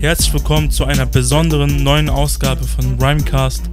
Herzlich 0.00 0.32
willkommen 0.32 0.70
zu 0.70 0.86
einer 0.86 1.04
besonderen 1.04 1.82
neuen 1.82 2.08
Ausgabe 2.08 2.64
von 2.64 2.98
Rhymecast. 2.98 3.68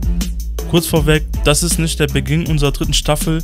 Kurz 0.69 0.85
vorweg, 0.85 1.23
das 1.45 1.63
ist 1.63 1.79
nicht 1.79 1.99
der 2.01 2.07
Beginn 2.07 2.45
unserer 2.47 2.73
dritten 2.73 2.93
Staffel. 2.93 3.41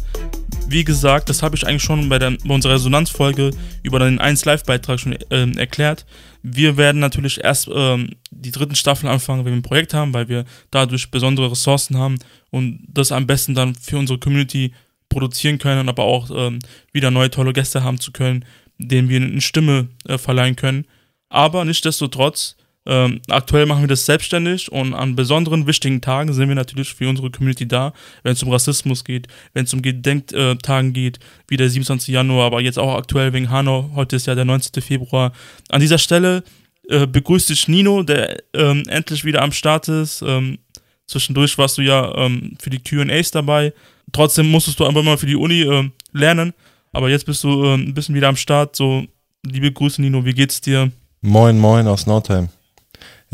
Wie 0.74 0.84
gesagt, 0.84 1.30
das 1.30 1.44
habe 1.44 1.56
ich 1.56 1.68
eigentlich 1.68 1.84
schon 1.84 2.10
bei, 2.10 2.18
der, 2.18 2.32
bei 2.32 2.52
unserer 2.52 2.74
Resonanzfolge 2.74 3.52
über 3.84 4.00
den 4.00 4.18
1 4.18 4.44
Live-Beitrag 4.46 5.00
schon 5.00 5.14
äh, 5.14 5.52
erklärt. 5.56 6.04
Wir 6.42 6.78
werden 6.78 7.00
natürlich 7.00 7.44
erst 7.44 7.70
ähm, 7.72 8.16
die 8.32 8.50
dritten 8.50 8.74
Staffel 8.74 9.08
anfangen, 9.08 9.46
wenn 9.46 9.54
wir 9.54 9.60
ein 9.60 9.62
Projekt 9.62 9.94
haben, 9.94 10.16
weil 10.16 10.30
wir 10.30 10.46
dadurch 10.72 11.12
besondere 11.12 11.52
Ressourcen 11.52 12.00
haben 12.00 12.18
und 12.50 12.80
das 12.88 13.12
am 13.12 13.28
besten 13.28 13.54
dann 13.54 13.76
für 13.76 14.00
unsere 14.00 14.18
Community 14.18 14.74
produzieren 15.10 15.60
können, 15.60 15.90
aber 15.90 16.06
auch 16.06 16.32
ähm, 16.36 16.58
wieder 16.92 17.12
neue 17.12 17.30
tolle 17.30 17.54
Gäste 17.54 17.84
haben 17.84 18.00
zu 18.00 18.12
können, 18.12 18.44
denen 18.80 19.10
wir 19.10 19.22
eine 19.22 19.42
Stimme 19.42 19.90
äh, 20.08 20.18
verleihen 20.18 20.56
können. 20.56 20.86
Aber 21.30 21.66
nichtsdestotrotz 21.66 22.56
ähm, 22.86 23.22
aktuell 23.30 23.66
machen 23.66 23.82
wir 23.82 23.88
das 23.88 24.06
selbstständig 24.06 24.72
und 24.72 24.94
an 24.94 25.16
besonderen 25.16 25.68
wichtigen 25.68 26.02
Tagen 26.02 26.34
sind 26.34 26.50
wir 26.50 26.56
natürlich 26.56 26.94
für 26.94 27.08
unsere 27.08 27.32
Community 27.32 27.68
da, 27.68 27.94
wenn 28.24 28.34
es 28.34 28.44
um 28.44 28.52
Rassismus 28.52 29.06
geht, 29.06 29.28
wenn 29.54 29.64
es 29.64 29.74
um 29.74 29.82
Gedenktagen 29.82 30.92
geht, 30.92 31.20
wie 31.48 31.58
der 31.58 31.70
27. 31.70 32.14
Januar, 32.14 32.46
aber 32.46 32.60
jetzt 32.62 32.78
auch 32.78 32.96
aktuell 32.96 33.32
wegen 33.32 33.50
Hanau, 33.50 33.92
heute 33.96 34.18
ist 34.18 34.28
ja 34.28 34.36
der 34.36 34.46
19. 34.46 34.82
Februar. 34.84 35.32
An 35.70 35.80
dieser 35.80 35.98
Stelle 35.98 36.44
äh, 36.90 37.08
begrüße 37.08 37.54
ich 37.54 37.68
Nino, 37.70 38.04
der 38.04 38.44
ähm, 38.54 38.84
endlich 38.88 39.24
wieder 39.24 39.42
am 39.42 39.54
Start 39.54 39.88
ist. 39.88 40.22
Ähm, 40.22 40.60
zwischendurch 41.08 41.58
warst 41.58 41.78
du 41.78 41.82
ja 41.82 42.14
ähm, 42.16 42.58
für 42.60 42.70
die 42.70 42.80
QAs 42.80 43.32
dabei. 43.32 43.74
Trotzdem 44.12 44.52
musstest 44.52 44.80
du 44.80 44.86
einfach 44.86 45.04
mal 45.04 45.18
für 45.18 45.26
die 45.26 45.38
Uni 45.38 45.62
äh, 45.62 45.90
lernen, 46.12 46.54
aber 46.92 47.10
jetzt 47.10 47.26
bist 47.26 47.44
du 47.46 47.64
äh, 47.64 47.76
ein 47.76 47.94
bisschen 47.94 48.16
wieder 48.16 48.28
am 48.28 48.36
Start. 48.36 48.76
So, 48.76 49.06
liebe 49.46 49.72
Grüße, 49.72 50.02
Nino, 50.02 50.26
wie 50.26 50.34
geht's 50.34 50.60
dir? 50.60 50.92
Moin, 51.22 51.58
moin 51.58 51.88
aus 51.88 52.06
Nordheim. 52.06 52.50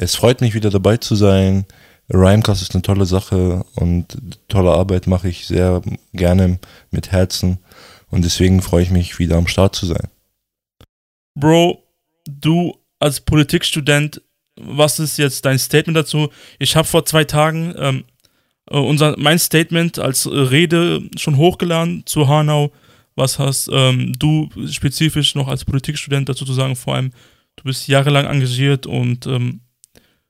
Es 0.01 0.15
freut 0.15 0.39
mich 0.39 0.53
wieder 0.53 0.69
dabei 0.69 0.95
zu 0.95 1.15
sein. 1.15 1.65
Rhymecast 2.09 2.61
ist 2.61 2.73
eine 2.73 2.81
tolle 2.81 3.05
Sache 3.05 3.65
und 3.75 4.17
tolle 4.47 4.71
Arbeit 4.71 5.07
mache 5.07 5.27
ich 5.27 5.45
sehr 5.45 5.81
gerne 6.13 6.57
mit 6.89 7.11
Herzen 7.11 7.59
und 8.09 8.23
deswegen 8.23 8.61
freue 8.61 8.83
ich 8.83 8.91
mich 8.91 9.19
wieder 9.19 9.35
am 9.35 9.47
Start 9.47 9.75
zu 9.75 9.85
sein. 9.85 10.07
Bro, 11.35 11.83
du 12.25 12.75
als 12.99 13.19
Politikstudent, 13.19 14.21
was 14.55 14.99
ist 14.99 15.17
jetzt 15.17 15.45
dein 15.45 15.59
Statement 15.59 15.97
dazu? 15.97 16.29
Ich 16.59 16.75
habe 16.77 16.87
vor 16.87 17.05
zwei 17.05 17.25
Tagen 17.25 17.75
ähm, 17.77 18.03
äh, 18.71 18.77
unser, 18.77 19.15
mein 19.19 19.37
Statement 19.37 19.99
als 19.99 20.27
Rede 20.31 21.01
schon 21.17 21.37
hochgeladen 21.37 22.03
zu 22.05 22.27
Hanau. 22.27 22.71
Was 23.15 23.37
hast 23.37 23.69
ähm, 23.71 24.13
du 24.17 24.49
spezifisch 24.71 25.35
noch 25.35 25.49
als 25.49 25.65
Politikstudent 25.65 26.29
dazu 26.29 26.45
zu 26.45 26.53
sagen? 26.53 26.77
Vor 26.77 26.95
allem, 26.95 27.11
du 27.57 27.63
bist 27.65 27.87
jahrelang 27.89 28.25
engagiert 28.25 28.85
und 28.85 29.27
ähm, 29.27 29.59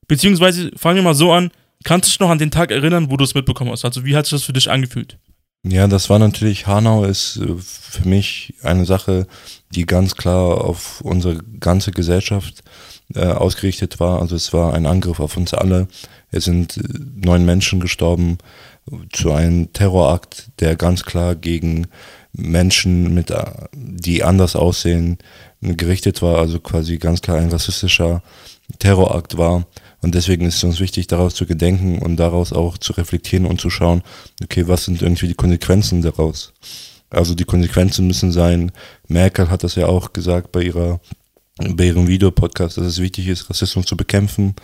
Beziehungsweise 0.10 0.72
fangen 0.76 0.98
wir 0.98 1.04
mal 1.04 1.14
so 1.14 1.32
an, 1.32 1.52
kannst 1.84 2.08
du 2.08 2.10
dich 2.10 2.20
noch 2.20 2.32
an 2.32 2.40
den 2.40 2.52
Tag 2.52 2.72
erinnern, 2.72 3.10
wo 3.10 3.16
du 3.16 3.24
es 3.24 3.36
mitbekommen 3.36 3.72
hast? 3.72 3.86
Also 3.86 4.04
wie 4.04 4.16
hat 4.16 4.26
sich 4.26 4.32
das 4.32 4.44
für 4.44 4.54
dich 4.54 4.70
angefühlt? 4.70 5.18
Ja, 5.64 5.88
das 5.88 6.10
war 6.10 6.20
natürlich, 6.20 6.68
Hanau 6.68 7.04
ist 7.04 7.38
äh, 7.38 7.56
für 7.58 8.08
mich 8.08 8.54
eine 8.64 8.86
Sache, 8.86 9.28
die 9.76 9.86
ganz 9.86 10.16
klar 10.16 10.62
auf 10.64 11.02
unsere 11.02 11.38
ganze 11.60 11.92
Gesellschaft 11.92 12.64
äh, 13.14 13.26
ausgerichtet 13.26 14.00
war. 14.00 14.22
Also 14.22 14.36
es 14.36 14.52
war 14.52 14.74
ein 14.74 14.86
Angriff 14.86 15.20
auf 15.20 15.38
uns 15.38 15.54
alle. 15.54 15.88
Es 16.32 16.46
sind 16.46 16.78
äh, 16.78 16.82
neun 17.16 17.46
Menschen 17.46 17.80
gestorben 17.80 18.40
zu 19.12 19.32
einem 19.32 19.72
Terrorakt, 19.74 20.50
der 20.60 20.76
ganz 20.76 21.04
klar 21.04 21.36
gegen 21.36 21.88
Menschen 22.34 23.14
mit, 23.14 23.30
äh, 23.30 23.44
die 23.74 24.24
anders 24.24 24.56
aussehen, 24.56 25.20
gerichtet 25.62 26.22
war. 26.22 26.38
Also 26.40 26.60
quasi 26.60 26.98
ganz 26.98 27.22
klar 27.22 27.38
ein 27.38 27.52
rassistischer 27.52 28.24
Terrorakt 28.80 29.38
war. 29.38 29.66
Und 30.02 30.16
deswegen 30.16 30.46
ist 30.46 30.56
es 30.56 30.64
uns 30.64 30.80
wichtig, 30.80 31.08
daraus 31.08 31.36
zu 31.36 31.46
gedenken 31.46 32.00
und 32.00 32.18
daraus 32.18 32.54
auch 32.54 32.78
zu 32.78 32.94
reflektieren 32.94 33.46
und 33.46 33.60
zu 33.60 33.70
schauen, 33.70 34.02
okay, 34.42 34.68
was 34.68 34.86
sind 34.86 35.02
irgendwie 35.02 35.28
die 35.28 35.36
Konsequenzen 35.36 36.02
daraus? 36.02 36.54
Also 37.10 37.36
die 37.36 37.46
Konsequenzen 37.46 38.08
müssen 38.08 38.32
sein, 38.32 38.72
Merkel 39.08 39.50
hat 39.50 39.64
das 39.64 39.76
ja 39.76 39.88
auch 39.88 40.14
gesagt 40.14 40.52
bei 40.52 40.62
ihrer 40.64 41.00
bei 41.60 41.86
ihrem 41.88 42.08
Videopodcast, 42.08 42.78
dass 42.78 42.86
es 42.86 43.02
wichtig 43.02 43.28
ist, 43.28 43.50
Rassismus 43.50 43.86
zu 43.86 43.98
bekämpfen. 43.98 44.56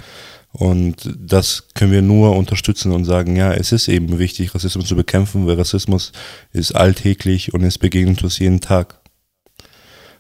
Und 0.54 1.14
das 1.20 1.68
können 1.74 1.92
wir 1.92 2.02
nur 2.02 2.36
unterstützen 2.38 2.94
und 2.94 3.04
sagen, 3.04 3.36
ja, 3.36 3.52
es 3.52 3.74
ist 3.74 3.90
eben 3.90 4.18
wichtig, 4.20 4.56
Rassismus 4.56 4.88
zu 4.88 4.96
bekämpfen, 4.96 5.46
weil 5.46 5.58
Rassismus 5.58 6.14
ist 6.54 6.74
alltäglich 6.74 7.54
und 7.54 7.64
es 7.64 7.78
begegnet 7.78 8.24
uns 8.24 8.40
jeden 8.40 8.62
Tag. 8.62 9.02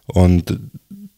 Und 0.08 0.59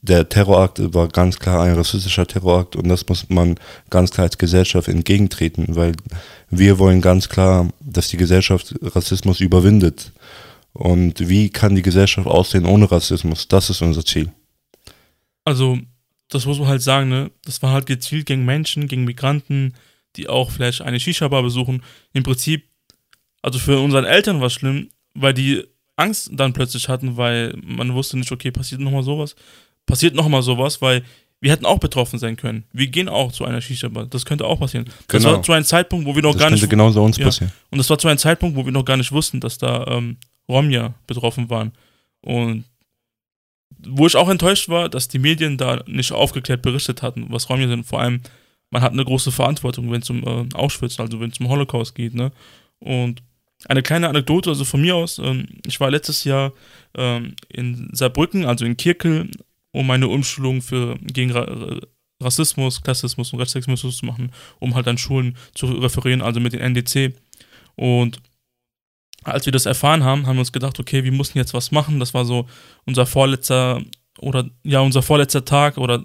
der 0.07 0.29
Terrorakt 0.29 0.79
war 0.94 1.07
ganz 1.07 1.38
klar 1.40 1.63
ein 1.63 1.75
rassistischer 1.75 2.25
Terrorakt 2.25 2.75
und 2.75 2.88
das 2.88 3.07
muss 3.07 3.29
man 3.29 3.59
ganz 3.90 4.12
klar 4.12 4.25
als 4.25 4.38
Gesellschaft 4.38 4.88
entgegentreten, 4.88 5.75
weil 5.75 5.94
wir 6.50 6.79
wollen 6.79 7.01
ganz 7.01 7.29
klar, 7.29 7.69
dass 7.81 8.07
die 8.09 8.17
Gesellschaft 8.17 8.75
Rassismus 8.81 9.41
überwindet. 9.41 10.12
Und 10.73 11.28
wie 11.28 11.50
kann 11.50 11.75
die 11.75 11.81
Gesellschaft 11.81 12.28
aussehen 12.28 12.66
ohne 12.66 12.90
Rassismus? 12.90 13.47
Das 13.47 13.69
ist 13.69 13.81
unser 13.81 14.06
Ziel. 14.06 14.31
Also, 15.44 15.79
das 16.29 16.46
muss 16.46 16.59
man 16.59 16.67
halt 16.67 16.84
sagen, 16.84 17.09
ne? 17.09 17.31
Das 17.46 17.62
war 17.63 17.72
halt 17.72 17.88
gezielt 17.88 18.28
gegen 18.28 18.46
Menschen, 18.46 18.88
gegen 18.88 19.03
Migranten, 19.03 19.73
die 20.16 20.29
auch 20.29 20.51
vielleicht 20.51 20.81
eine 20.81 21.00
Shisha-Bar 21.00 21.41
besuchen. 21.41 21.84
Im 22.13 22.23
Prinzip, 22.23 22.66
also 23.41 23.57
für 23.57 23.79
unseren 23.79 24.06
Eltern 24.06 24.40
war 24.40 24.47
es 24.47 24.53
schlimm, 24.53 24.90
weil 25.16 25.34
die 25.34 25.63
Angst 25.96 26.29
dann 26.31 26.53
plötzlich 26.53 26.90
hatten, 26.90 27.17
weil 27.17 27.57
man 27.63 27.94
wusste 27.94 28.17
nicht, 28.17 28.31
okay, 28.31 28.51
passiert 28.51 28.81
nochmal 28.81 29.03
sowas 29.03 29.35
passiert 29.88 30.14
nochmal 30.14 30.44
sowas, 30.44 30.81
weil 30.84 31.03
wir 31.40 31.52
hätten 31.52 31.66
auch 31.66 31.80
betroffen 31.80 32.20
sein 32.20 32.36
können. 32.36 32.64
Wir 32.74 32.88
gehen 32.88 33.09
auch 33.09 33.31
zu 33.31 33.46
einer 33.46 33.62
Shisha-Bar. 33.62 34.08
Das 34.08 34.25
könnte 34.25 34.46
auch 34.46 34.59
passieren. 34.59 34.86
Das 35.08 35.24
genau. 35.24 35.36
war 35.36 35.44
zu 35.44 35.53
einem 35.53 35.66
Zeitpunkt, 35.66 36.06
wo 36.06 36.16
wir 36.16 36.22
noch 36.22 36.34
das 36.34 36.42
gar 36.42 36.50
nicht. 36.50 36.62
Das 36.62 36.70
könnte 36.70 36.75
genauso 36.75 37.03
uns 37.03 37.18
ja. 37.18 37.25
passieren. 37.25 37.52
Und 37.70 37.78
das 37.78 37.90
war 37.90 37.97
zu 37.97 38.08
einem 38.08 38.18
Zeitpunkt, 38.18 38.56
wo 38.56 38.66
wir 38.66 38.72
noch 38.72 38.86
gar 38.86 38.97
nicht 38.97 39.12
wussten, 39.12 39.40
dass 39.40 39.58
da 39.58 39.86
ähm, 39.88 40.18
Romja 40.50 40.94
betroffen 41.06 41.50
waren. 41.50 41.74
Und 42.22 42.66
wo 43.80 44.08
ich 44.08 44.16
auch 44.16 44.30
enttäuscht 44.30 44.70
war, 44.70 44.90
dass 44.90 45.08
die 45.08 45.20
Medien 45.20 45.58
da 45.58 45.84
nicht 45.86 46.12
aufgeklärt 46.12 46.64
berichtet 46.64 47.03
hatten, 47.03 47.28
was 47.30 47.50
Romja 47.50 47.68
sind. 47.68 47.86
Vor 47.86 48.02
allem, 48.02 48.22
man 48.72 48.81
hat 48.81 48.94
eine 48.94 49.06
große 49.06 49.31
Verantwortung, 49.31 49.92
wenn 49.92 50.02
es 50.02 50.09
um 50.09 50.24
äh, 50.24 50.56
Auschwitz, 50.56 51.00
also 51.00 51.20
wenn 51.20 51.30
es 51.30 51.40
um 51.40 51.50
Holocaust 51.50 51.94
geht. 51.94 52.16
Ne? 52.16 52.31
Und 52.80 53.22
eine 53.66 53.84
kleine 53.84 54.09
Anekdote, 54.09 54.50
also 54.50 54.66
von 54.66 54.81
mir 54.81 54.96
aus, 54.96 55.20
ähm, 55.20 55.47
ich 55.66 55.80
war 55.80 55.92
letztes 55.92 56.24
Jahr 56.24 56.53
ähm, 56.96 57.36
in 57.50 57.90
Saarbrücken, 57.92 58.46
also 58.46 58.66
in 58.66 58.78
Kirkel, 58.78 59.30
um 59.72 59.88
meine 59.88 60.07
Umschulung 60.07 60.61
für, 60.61 60.97
gegen 61.01 61.31
Ra 61.31 61.79
Rassismus, 62.19 62.81
Klassismus 62.81 63.31
und 63.31 63.39
Rechtsextremismus 63.39 63.97
zu 63.97 64.05
machen, 64.05 64.31
um 64.59 64.73
halt 64.73 64.88
an 64.88 64.97
Schulen 64.97 65.38
zu 65.53 65.67
referieren, 65.67 66.23
also 66.23 66.39
mit 66.39 66.53
den 66.53 66.61
NDC. 66.61 67.13
Und 67.75 68.19
als 69.23 69.45
wir 69.45 69.53
das 69.53 69.66
erfahren 69.66 70.03
haben, 70.03 70.25
haben 70.25 70.38
wir 70.38 70.41
uns 70.41 70.51
gedacht, 70.51 70.79
okay, 70.79 71.03
wir 71.03 71.11
mussten 71.11 71.38
jetzt 71.38 71.53
was 71.53 71.72
machen. 71.72 72.00
Das 72.00 72.13
war 72.13 72.25
so 72.25 72.47
unser 72.85 73.05
vorletzter 73.05 73.83
oder 74.19 74.50
ja, 74.63 74.79
unser 74.79 75.03
vorletzter 75.03 75.45
Tag 75.45 75.78
oder 75.78 76.03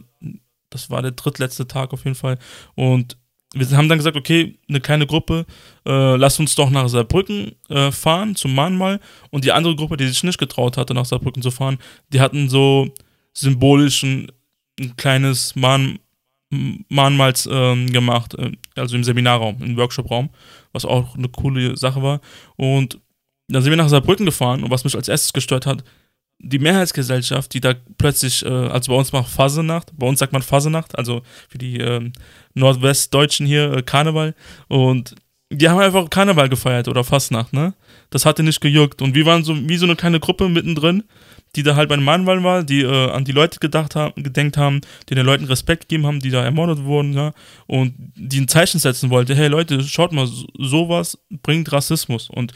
das 0.70 0.90
war 0.90 1.02
der 1.02 1.12
drittletzte 1.12 1.66
Tag 1.66 1.92
auf 1.92 2.04
jeden 2.04 2.16
Fall. 2.16 2.38
Und 2.74 3.16
wir 3.54 3.76
haben 3.76 3.88
dann 3.88 3.98
gesagt, 3.98 4.16
okay, 4.16 4.58
eine 4.68 4.80
kleine 4.80 5.06
Gruppe, 5.06 5.44
äh, 5.86 6.16
lass 6.16 6.40
uns 6.40 6.54
doch 6.54 6.70
nach 6.70 6.88
Saarbrücken 6.88 7.52
äh, 7.68 7.92
fahren, 7.92 8.34
zum 8.34 8.54
Mahnmal. 8.54 8.98
Und 9.30 9.44
die 9.44 9.52
andere 9.52 9.76
Gruppe, 9.76 9.98
die 9.98 10.08
sich 10.08 10.22
nicht 10.24 10.38
getraut 10.38 10.78
hatte, 10.78 10.94
nach 10.94 11.04
Saarbrücken 11.04 11.42
zu 11.42 11.50
fahren, 11.50 11.78
die 12.12 12.20
hatten 12.20 12.48
so 12.48 12.88
symbolisch 13.32 14.03
ein, 14.03 14.31
ein 14.81 14.97
kleines 14.97 15.54
Mahn, 15.56 15.98
Mahnmals 16.88 17.48
ähm, 17.50 17.91
gemacht, 17.91 18.34
äh, 18.34 18.53
also 18.76 18.97
im 18.97 19.04
Seminarraum, 19.04 19.62
im 19.62 19.76
Workshopraum, 19.76 20.31
was 20.72 20.84
auch 20.84 21.16
eine 21.16 21.28
coole 21.28 21.77
Sache 21.77 22.03
war. 22.03 22.21
Und 22.56 22.98
dann 23.48 23.62
sind 23.62 23.71
wir 23.71 23.77
nach 23.77 23.89
Saarbrücken 23.89 24.27
gefahren 24.27 24.62
und 24.62 24.71
was 24.71 24.84
mich 24.84 24.95
als 24.95 25.09
erstes 25.09 25.33
gestört 25.33 25.66
hat, 25.66 25.84
die 26.39 26.59
Mehrheitsgesellschaft, 26.59 27.54
die 27.54 27.60
da 27.60 27.74
plötzlich, 27.98 28.45
äh, 28.45 28.48
also 28.48 28.92
bei 28.92 28.98
uns 28.98 29.12
macht 29.12 29.28
Fasenacht, 29.30 29.97
bei 29.97 30.06
uns 30.06 30.18
sagt 30.18 30.33
man 30.33 30.42
Fasenacht, 30.42 30.98
also 30.98 31.22
für 31.48 31.59
die 31.59 31.78
äh, 31.78 32.10
Nordwestdeutschen 32.54 33.47
hier 33.47 33.72
äh, 33.72 33.83
Karneval 33.83 34.34
und 34.68 35.15
die 35.51 35.68
haben 35.68 35.80
einfach 35.80 36.09
Karneval 36.09 36.48
gefeiert 36.48 36.89
oder 36.89 37.04
Fastnacht, 37.04 37.53
ne? 37.53 37.74
Das 38.09 38.24
hatte 38.24 38.42
nicht 38.42 38.60
gejuckt 38.60 39.03
und 39.03 39.15
wir 39.15 39.27
waren 39.27 39.45
so 39.45 39.56
wie 39.68 39.77
so 39.77 39.86
eine 39.86 39.97
kleine 39.97 40.18
Gruppe 40.18 40.48
mittendrin 40.48 41.04
die 41.57 41.63
da 41.63 41.77
halt 41.77 41.89
bei 41.89 41.97
den 41.97 42.04
Mahnwahlen 42.04 42.45
war, 42.45 42.63
die 42.63 42.83
äh, 42.83 43.10
an 43.10 43.25
die 43.25 43.33
Leute 43.33 43.60
gedacht 43.60 43.95
haben, 43.95 44.22
gedenkt 44.22 44.57
haben, 44.57 44.81
die 45.09 45.15
den 45.15 45.27
Leuten 45.27 45.45
Respekt 45.45 45.89
gegeben 45.89 46.07
haben, 46.07 46.21
die 46.21 46.31
da 46.31 46.43
ermordet 46.43 46.84
wurden, 46.84 47.13
ja, 47.13 47.33
und 47.66 47.95
die 48.15 48.41
ein 48.41 48.49
Zeichen 48.49 48.78
setzen 48.78 49.10
wollte, 49.10 49.34
hey 49.34 49.49
Leute, 49.49 49.83
schaut 49.83 50.13
mal, 50.13 50.28
sowas 50.59 51.19
bringt 51.43 51.71
Rassismus 51.72 52.31
und 52.31 52.53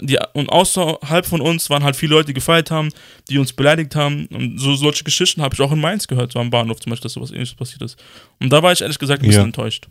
die, 0.00 0.18
und 0.32 0.48
außerhalb 0.48 1.26
von 1.26 1.40
uns 1.40 1.70
waren 1.70 1.84
halt 1.84 1.96
viele 1.96 2.14
Leute, 2.14 2.28
die 2.28 2.34
gefeiert 2.34 2.70
haben, 2.70 2.88
die 3.28 3.38
uns 3.38 3.52
beleidigt 3.52 3.94
haben. 3.94 4.26
Und 4.26 4.58
so 4.58 4.74
solche 4.74 5.04
Geschichten 5.04 5.42
habe 5.42 5.54
ich 5.54 5.60
auch 5.60 5.70
in 5.70 5.80
Mainz 5.80 6.08
gehört, 6.08 6.32
so 6.32 6.38
am 6.38 6.50
Bahnhof 6.50 6.80
zum 6.80 6.90
Beispiel, 6.90 7.04
dass 7.04 7.12
sowas 7.12 7.30
ähnliches 7.30 7.54
passiert 7.54 7.82
ist. 7.82 8.02
Und 8.40 8.52
da 8.52 8.62
war 8.62 8.72
ich 8.72 8.80
ehrlich 8.80 8.98
gesagt 8.98 9.22
ein 9.22 9.26
bisschen 9.26 9.42
ja. 9.42 9.46
enttäuscht. 9.46 9.88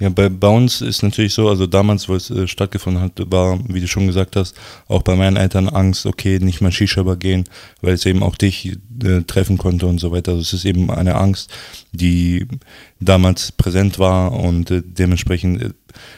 Ja, 0.00 0.08
bei, 0.08 0.28
bei 0.28 0.48
uns 0.48 0.80
ist 0.80 1.02
natürlich 1.02 1.32
so, 1.32 1.48
also 1.48 1.68
damals, 1.68 2.08
wo 2.08 2.16
es 2.16 2.28
äh, 2.28 2.48
stattgefunden 2.48 3.00
hat, 3.00 3.12
war, 3.30 3.60
wie 3.68 3.80
du 3.80 3.86
schon 3.86 4.08
gesagt 4.08 4.34
hast, 4.34 4.56
auch 4.88 5.02
bei 5.02 5.14
meinen 5.14 5.36
Eltern 5.36 5.68
Angst, 5.68 6.06
okay, 6.06 6.40
nicht 6.40 6.60
mal 6.60 6.72
Shisha 6.72 7.02
gehen, 7.14 7.44
weil 7.82 7.94
es 7.94 8.04
eben 8.04 8.22
auch 8.22 8.36
dich 8.36 8.78
äh, 9.04 9.20
treffen 9.22 9.58
konnte 9.58 9.86
und 9.86 10.00
so 10.00 10.10
weiter. 10.10 10.32
Also 10.32 10.42
es 10.42 10.52
ist 10.54 10.64
eben 10.64 10.90
eine 10.90 11.14
Angst, 11.14 11.52
die 11.92 12.48
damals 12.98 13.52
präsent 13.52 14.00
war 14.00 14.32
und 14.32 14.72
äh, 14.72 14.82
dementsprechend, 14.84 15.62
äh, 15.62 15.70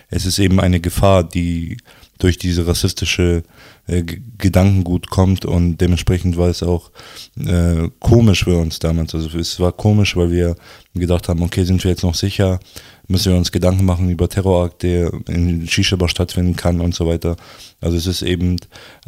es 0.08 0.24
ist 0.24 0.38
eben 0.38 0.60
eine 0.60 0.80
Gefahr, 0.80 1.22
die 1.22 1.76
durch 2.18 2.38
diese 2.38 2.66
rassistische 2.66 3.42
äh, 3.86 4.02
Gedankengut 4.38 5.10
kommt 5.10 5.44
und 5.44 5.78
dementsprechend 5.78 6.36
war 6.36 6.48
es 6.48 6.62
auch 6.62 6.90
äh, 7.38 7.88
komisch 8.00 8.44
für 8.44 8.56
uns 8.56 8.78
damals. 8.78 9.14
Also 9.14 9.36
es 9.38 9.60
war 9.60 9.72
komisch, 9.72 10.16
weil 10.16 10.30
wir 10.30 10.56
gedacht 10.94 11.28
haben, 11.28 11.42
okay, 11.42 11.64
sind 11.64 11.82
wir 11.84 11.90
jetzt 11.90 12.04
noch 12.04 12.14
sicher? 12.14 12.60
Müssen 13.06 13.32
wir 13.32 13.38
uns 13.38 13.52
Gedanken 13.52 13.84
machen 13.84 14.10
über 14.10 14.28
Terrorakt, 14.28 14.82
der 14.82 15.12
in 15.28 15.68
Shisha-Bar 15.68 16.08
stattfinden 16.08 16.56
kann 16.56 16.80
und 16.80 16.94
so 16.94 17.06
weiter. 17.06 17.36
Also 17.80 17.96
es 17.96 18.06
ist 18.06 18.22
eben 18.22 18.56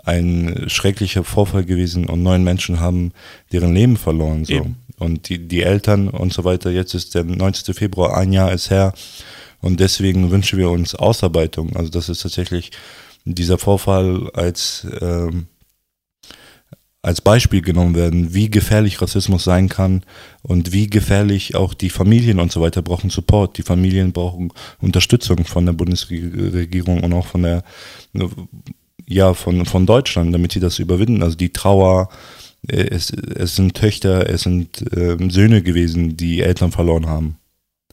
ein 0.05 0.65
schrecklicher 0.69 1.25
Vorfall 1.25 1.65
gewesen 1.65 2.07
und 2.07 2.23
neun 2.23 2.45
Menschen 2.45 2.81
haben 2.81 3.13
deren 3.53 3.73
Leben 3.73 3.97
verloren. 3.97 4.45
So. 4.45 4.55
Eben. 4.55 4.77
Und 4.99 5.29
die, 5.29 5.49
die 5.49 5.63
Eltern 5.63 6.09
und 6.09 6.33
so 6.33 6.45
weiter, 6.45 6.71
jetzt 6.71 6.95
ist 6.95 7.15
der 7.15 7.25
19. 7.25 7.75
Februar, 7.75 8.17
ein 8.17 8.33
Jahr 8.33 8.53
ist 8.53 8.71
her. 8.71 8.93
Und 9.61 9.81
deswegen 9.81 10.31
wünschen 10.31 10.59
wir 10.59 10.71
uns 10.71 10.95
Ausarbeitung. 10.95 11.75
Also 11.77 11.91
das 11.91 12.09
ist 12.09 12.23
tatsächlich 12.23 12.71
dieser 13.25 13.59
Vorfall 13.59 14.31
als, 14.33 14.87
ähm, 15.01 15.47
als 17.07 17.21
Beispiel 17.21 17.63
genommen 17.63 17.95
werden, 17.95 18.35
wie 18.35 18.51
gefährlich 18.51 19.01
Rassismus 19.01 19.45
sein 19.45 19.69
kann 19.69 20.03
und 20.43 20.73
wie 20.73 20.91
gefährlich 20.91 21.55
auch 21.55 21.73
die 21.73 21.89
Familien 21.89 22.41
und 22.41 22.51
so 22.51 22.61
weiter 22.61 22.83
brauchen 22.83 23.11
Support. 23.11 23.59
Die 23.59 23.63
Familien 23.63 24.11
brauchen 24.13 24.53
Unterstützung 24.81 25.45
von 25.45 25.67
der 25.67 25.73
Bundesregierung 25.73 27.05
und 27.05 27.13
auch 27.13 27.29
von 27.29 27.45
der, 27.45 27.63
ja, 29.07 29.35
von, 29.35 29.67
von 29.67 29.87
Deutschland, 29.87 30.35
damit 30.35 30.51
sie 30.51 30.59
das 30.59 30.81
überwinden. 30.81 31.23
Also 31.23 31.37
die 31.37 31.53
Trauer, 31.53 32.09
äh, 32.67 32.89
es, 32.89 33.11
es 33.11 33.55
sind 33.55 33.75
Töchter, 33.75 34.29
es 34.29 34.43
sind 34.43 34.83
äh, 34.93 35.17
Söhne 35.31 35.63
gewesen, 35.63 36.17
die 36.17 36.41
Eltern 36.41 36.73
verloren 36.73 37.07
haben. 37.07 37.37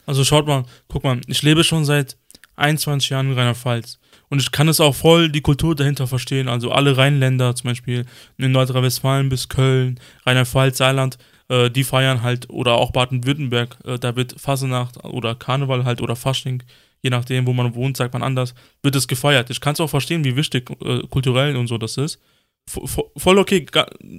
Also 0.07 0.23
schaut 0.23 0.47
mal, 0.47 0.65
guck 0.87 1.03
mal, 1.03 1.21
ich 1.27 1.43
lebe 1.43 1.63
schon 1.63 1.85
seit 1.85 2.17
21 2.55 3.11
Jahren 3.11 3.27
in 3.27 3.33
Rheinland-Pfalz. 3.33 3.99
Und 4.33 4.41
ich 4.41 4.51
kann 4.51 4.67
es 4.67 4.79
auch 4.79 4.95
voll 4.95 5.29
die 5.29 5.41
Kultur 5.41 5.75
dahinter 5.75 6.07
verstehen. 6.07 6.47
Also 6.47 6.71
alle 6.71 6.97
Rheinländer, 6.97 7.53
zum 7.53 7.69
Beispiel 7.69 8.03
in 8.39 8.51
Nordrhein-Westfalen 8.51 9.29
bis 9.29 9.47
Köln, 9.47 9.99
Rheinland-Pfalz, 10.25 10.79
Saarland, 10.79 11.19
äh, 11.49 11.69
die 11.69 11.83
feiern 11.83 12.23
halt, 12.23 12.49
oder 12.49 12.73
auch 12.73 12.89
Baden-Württemberg, 12.89 13.77
äh, 13.85 13.99
da 13.99 14.15
wird 14.15 14.33
Fasenacht 14.41 15.03
oder 15.03 15.35
Karneval 15.35 15.85
halt 15.85 16.01
oder 16.01 16.15
Fasching, 16.15 16.63
je 17.03 17.11
nachdem, 17.11 17.45
wo 17.45 17.53
man 17.53 17.75
wohnt, 17.75 17.95
sagt 17.95 18.13
man 18.13 18.23
anders, 18.23 18.55
wird 18.81 18.95
es 18.95 19.07
gefeiert. 19.07 19.51
Ich 19.51 19.61
kann 19.61 19.73
es 19.73 19.79
auch 19.79 19.89
verstehen, 19.91 20.23
wie 20.23 20.35
wichtig 20.35 20.67
äh, 20.83 21.01
kulturell 21.11 21.55
und 21.55 21.67
so 21.67 21.77
das 21.77 21.97
ist. 21.97 22.19
V 22.67 23.11
voll 23.15 23.37
okay, 23.37 23.67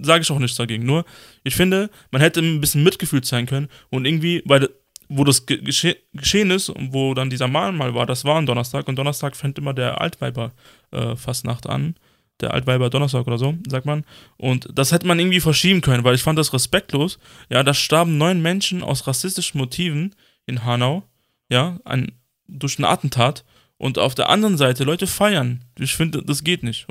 sage 0.02 0.22
ich 0.22 0.30
auch 0.30 0.38
nichts 0.38 0.56
dagegen. 0.56 0.86
Nur, 0.86 1.04
ich 1.42 1.56
finde, 1.56 1.90
man 2.12 2.22
hätte 2.22 2.38
ein 2.38 2.60
bisschen 2.60 2.84
Mitgefühl 2.84 3.24
sein 3.24 3.46
können 3.46 3.66
und 3.90 4.04
irgendwie, 4.04 4.44
weil 4.44 4.68
wo 5.08 5.24
das 5.24 5.46
gesche 5.46 5.96
geschehen 6.12 6.50
ist 6.50 6.68
und 6.68 6.92
wo 6.92 7.14
dann 7.14 7.30
dieser 7.30 7.48
Mahnmal 7.48 7.94
war, 7.94 8.06
das 8.06 8.24
war 8.24 8.38
ein 8.38 8.46
Donnerstag 8.46 8.88
und 8.88 8.96
Donnerstag 8.96 9.36
fängt 9.36 9.58
immer 9.58 9.74
der 9.74 10.00
Altweiber 10.00 10.52
äh, 10.90 11.16
Fastnacht 11.16 11.68
an. 11.68 11.96
Der 12.40 12.52
Altweiber 12.52 12.90
Donnerstag 12.90 13.26
oder 13.28 13.38
so, 13.38 13.54
sagt 13.68 13.86
man. 13.86 14.04
Und 14.36 14.68
das 14.72 14.90
hätte 14.90 15.06
man 15.06 15.20
irgendwie 15.20 15.40
verschieben 15.40 15.82
können, 15.82 16.02
weil 16.02 16.16
ich 16.16 16.22
fand 16.22 16.36
das 16.36 16.52
respektlos. 16.52 17.20
Ja, 17.48 17.62
da 17.62 17.72
starben 17.72 18.18
neun 18.18 18.42
Menschen 18.42 18.82
aus 18.82 19.06
rassistischen 19.06 19.58
Motiven 19.58 20.16
in 20.44 20.64
Hanau, 20.64 21.04
ja, 21.48 21.78
ein, 21.84 22.10
durch 22.48 22.78
ein 22.78 22.84
Attentat. 22.84 23.44
Und 23.76 23.98
auf 23.98 24.16
der 24.16 24.30
anderen 24.30 24.56
Seite 24.56 24.82
Leute 24.82 25.06
feiern. 25.06 25.64
Ich 25.78 25.94
finde, 25.94 26.22
das 26.22 26.42
geht 26.42 26.64
nicht. 26.64 26.86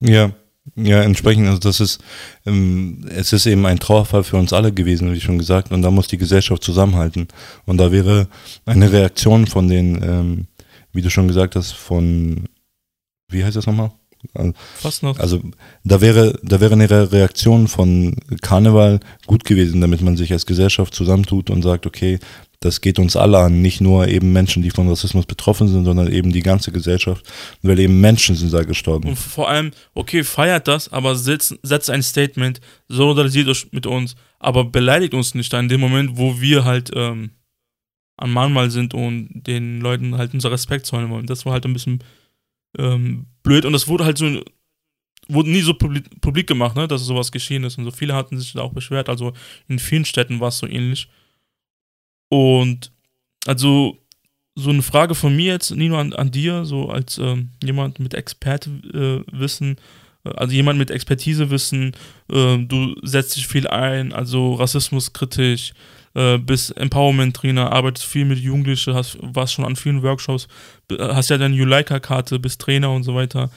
Ja, 0.00 0.32
ja, 0.74 1.02
entsprechend, 1.02 1.46
also 1.46 1.58
das 1.58 1.80
ist, 1.80 2.00
ähm, 2.44 3.06
es 3.08 3.32
ist 3.32 3.46
eben 3.46 3.64
ein 3.66 3.78
Trauerfall 3.78 4.24
für 4.24 4.36
uns 4.36 4.52
alle 4.52 4.72
gewesen, 4.72 5.12
wie 5.12 5.20
schon 5.20 5.38
gesagt, 5.38 5.70
und 5.70 5.82
da 5.82 5.90
muss 5.90 6.08
die 6.08 6.18
Gesellschaft 6.18 6.62
zusammenhalten. 6.62 7.28
Und 7.64 7.78
da 7.78 7.92
wäre 7.92 8.28
eine 8.64 8.90
Reaktion 8.90 9.46
von 9.46 9.68
den, 9.68 10.02
ähm, 10.02 10.46
wie 10.92 11.02
du 11.02 11.10
schon 11.10 11.28
gesagt 11.28 11.56
hast, 11.56 11.72
von, 11.72 12.48
wie 13.28 13.44
heißt 13.44 13.56
das 13.56 13.66
nochmal? 13.66 13.92
Fast 14.74 15.02
noch. 15.02 15.18
Also 15.18 15.40
da 15.84 16.00
wäre, 16.00 16.38
da 16.42 16.60
wäre 16.60 16.72
eine 16.72 17.12
Reaktion 17.12 17.68
von 17.68 18.16
Karneval 18.42 19.00
gut 19.26 19.44
gewesen, 19.44 19.80
damit 19.80 20.00
man 20.00 20.16
sich 20.16 20.32
als 20.32 20.46
Gesellschaft 20.46 20.94
zusammentut 20.94 21.50
und 21.50 21.62
sagt, 21.62 21.86
okay, 21.86 22.18
das 22.60 22.80
geht 22.80 22.98
uns 22.98 23.16
alle 23.16 23.38
an, 23.38 23.60
nicht 23.60 23.80
nur 23.80 24.08
eben 24.08 24.32
Menschen, 24.32 24.62
die 24.62 24.70
von 24.70 24.88
Rassismus 24.88 25.26
betroffen 25.26 25.68
sind, 25.68 25.84
sondern 25.84 26.10
eben 26.10 26.32
die 26.32 26.42
ganze 26.42 26.72
Gesellschaft, 26.72 27.24
weil 27.62 27.78
eben 27.78 28.00
Menschen 28.00 28.34
sind 28.34 28.52
da 28.52 28.62
gestorben. 28.62 29.10
Und 29.10 29.16
vor 29.16 29.48
allem, 29.48 29.72
okay, 29.94 30.24
feiert 30.24 30.66
das, 30.68 30.90
aber 30.90 31.16
setzt, 31.16 31.58
setzt 31.62 31.90
ein 31.90 32.02
Statement, 32.02 32.60
solidarisiert 32.88 33.48
euch 33.48 33.70
mit 33.72 33.86
uns, 33.86 34.16
aber 34.38 34.64
beleidigt 34.64 35.14
uns 35.14 35.34
nicht 35.34 35.52
in 35.52 35.68
dem 35.68 35.80
Moment, 35.80 36.16
wo 36.16 36.40
wir 36.40 36.64
halt 36.64 36.90
ähm, 36.94 37.30
am 38.16 38.32
Mahnmal 38.32 38.70
sind 38.70 38.94
und 38.94 39.28
den 39.32 39.80
Leuten 39.80 40.16
halt 40.16 40.32
unser 40.32 40.50
Respekt 40.50 40.86
zollen 40.86 41.10
wollen. 41.10 41.26
Das 41.26 41.44
war 41.44 41.52
halt 41.52 41.66
ein 41.66 41.72
bisschen 41.72 42.02
ähm, 42.78 43.26
blöd 43.42 43.64
und 43.64 43.72
das 43.72 43.88
wurde 43.88 44.04
halt 44.04 44.18
so 44.18 44.42
wurde 45.28 45.50
nie 45.50 45.60
so 45.60 45.74
publik, 45.74 46.20
publik 46.20 46.46
gemacht, 46.46 46.76
ne, 46.76 46.86
dass 46.86 47.04
sowas 47.04 47.32
geschehen 47.32 47.64
ist 47.64 47.78
und 47.78 47.84
so 47.84 47.90
viele 47.90 48.14
hatten 48.14 48.38
sich 48.38 48.52
da 48.52 48.62
auch 48.62 48.72
beschwert, 48.72 49.08
also 49.08 49.32
in 49.66 49.78
vielen 49.78 50.04
Städten 50.04 50.40
war 50.40 50.48
es 50.48 50.58
so 50.58 50.66
ähnlich. 50.66 51.08
Und 52.28 52.90
also 53.46 53.98
so 54.54 54.70
eine 54.70 54.82
Frage 54.82 55.14
von 55.14 55.36
mir 55.36 55.52
jetzt, 55.52 55.70
Nino, 55.70 55.98
an, 55.98 56.12
an 56.14 56.30
dir, 56.30 56.64
so 56.64 56.88
als 56.88 57.18
ähm, 57.18 57.50
jemand 57.62 57.98
mit 57.98 58.14
Expertewissen, 58.14 59.76
äh, 60.24 60.30
also 60.30 60.54
jemand 60.54 60.78
mit 60.78 60.90
Expertisewissen, 60.90 61.92
äh, 62.32 62.58
du 62.58 62.96
setzt 63.02 63.36
dich 63.36 63.46
viel 63.46 63.68
ein, 63.68 64.12
also 64.12 64.54
rassismuskritisch, 64.54 65.74
äh, 66.14 66.38
bist 66.38 66.74
Empowerment-Trainer, 66.76 67.70
arbeitest 67.70 68.06
viel 68.06 68.24
mit 68.24 68.38
Jugendlichen, 68.38 68.94
hast, 68.94 69.18
warst 69.20 69.52
schon 69.52 69.66
an 69.66 69.76
vielen 69.76 70.02
Workshops, 70.02 70.48
hast 70.98 71.28
ja 71.28 71.36
deine 71.36 71.54
Juleika-Karte, 71.54 72.38
bist 72.38 72.60
Trainer 72.60 72.90
und 72.92 73.02
so 73.02 73.14
weiter. 73.14 73.50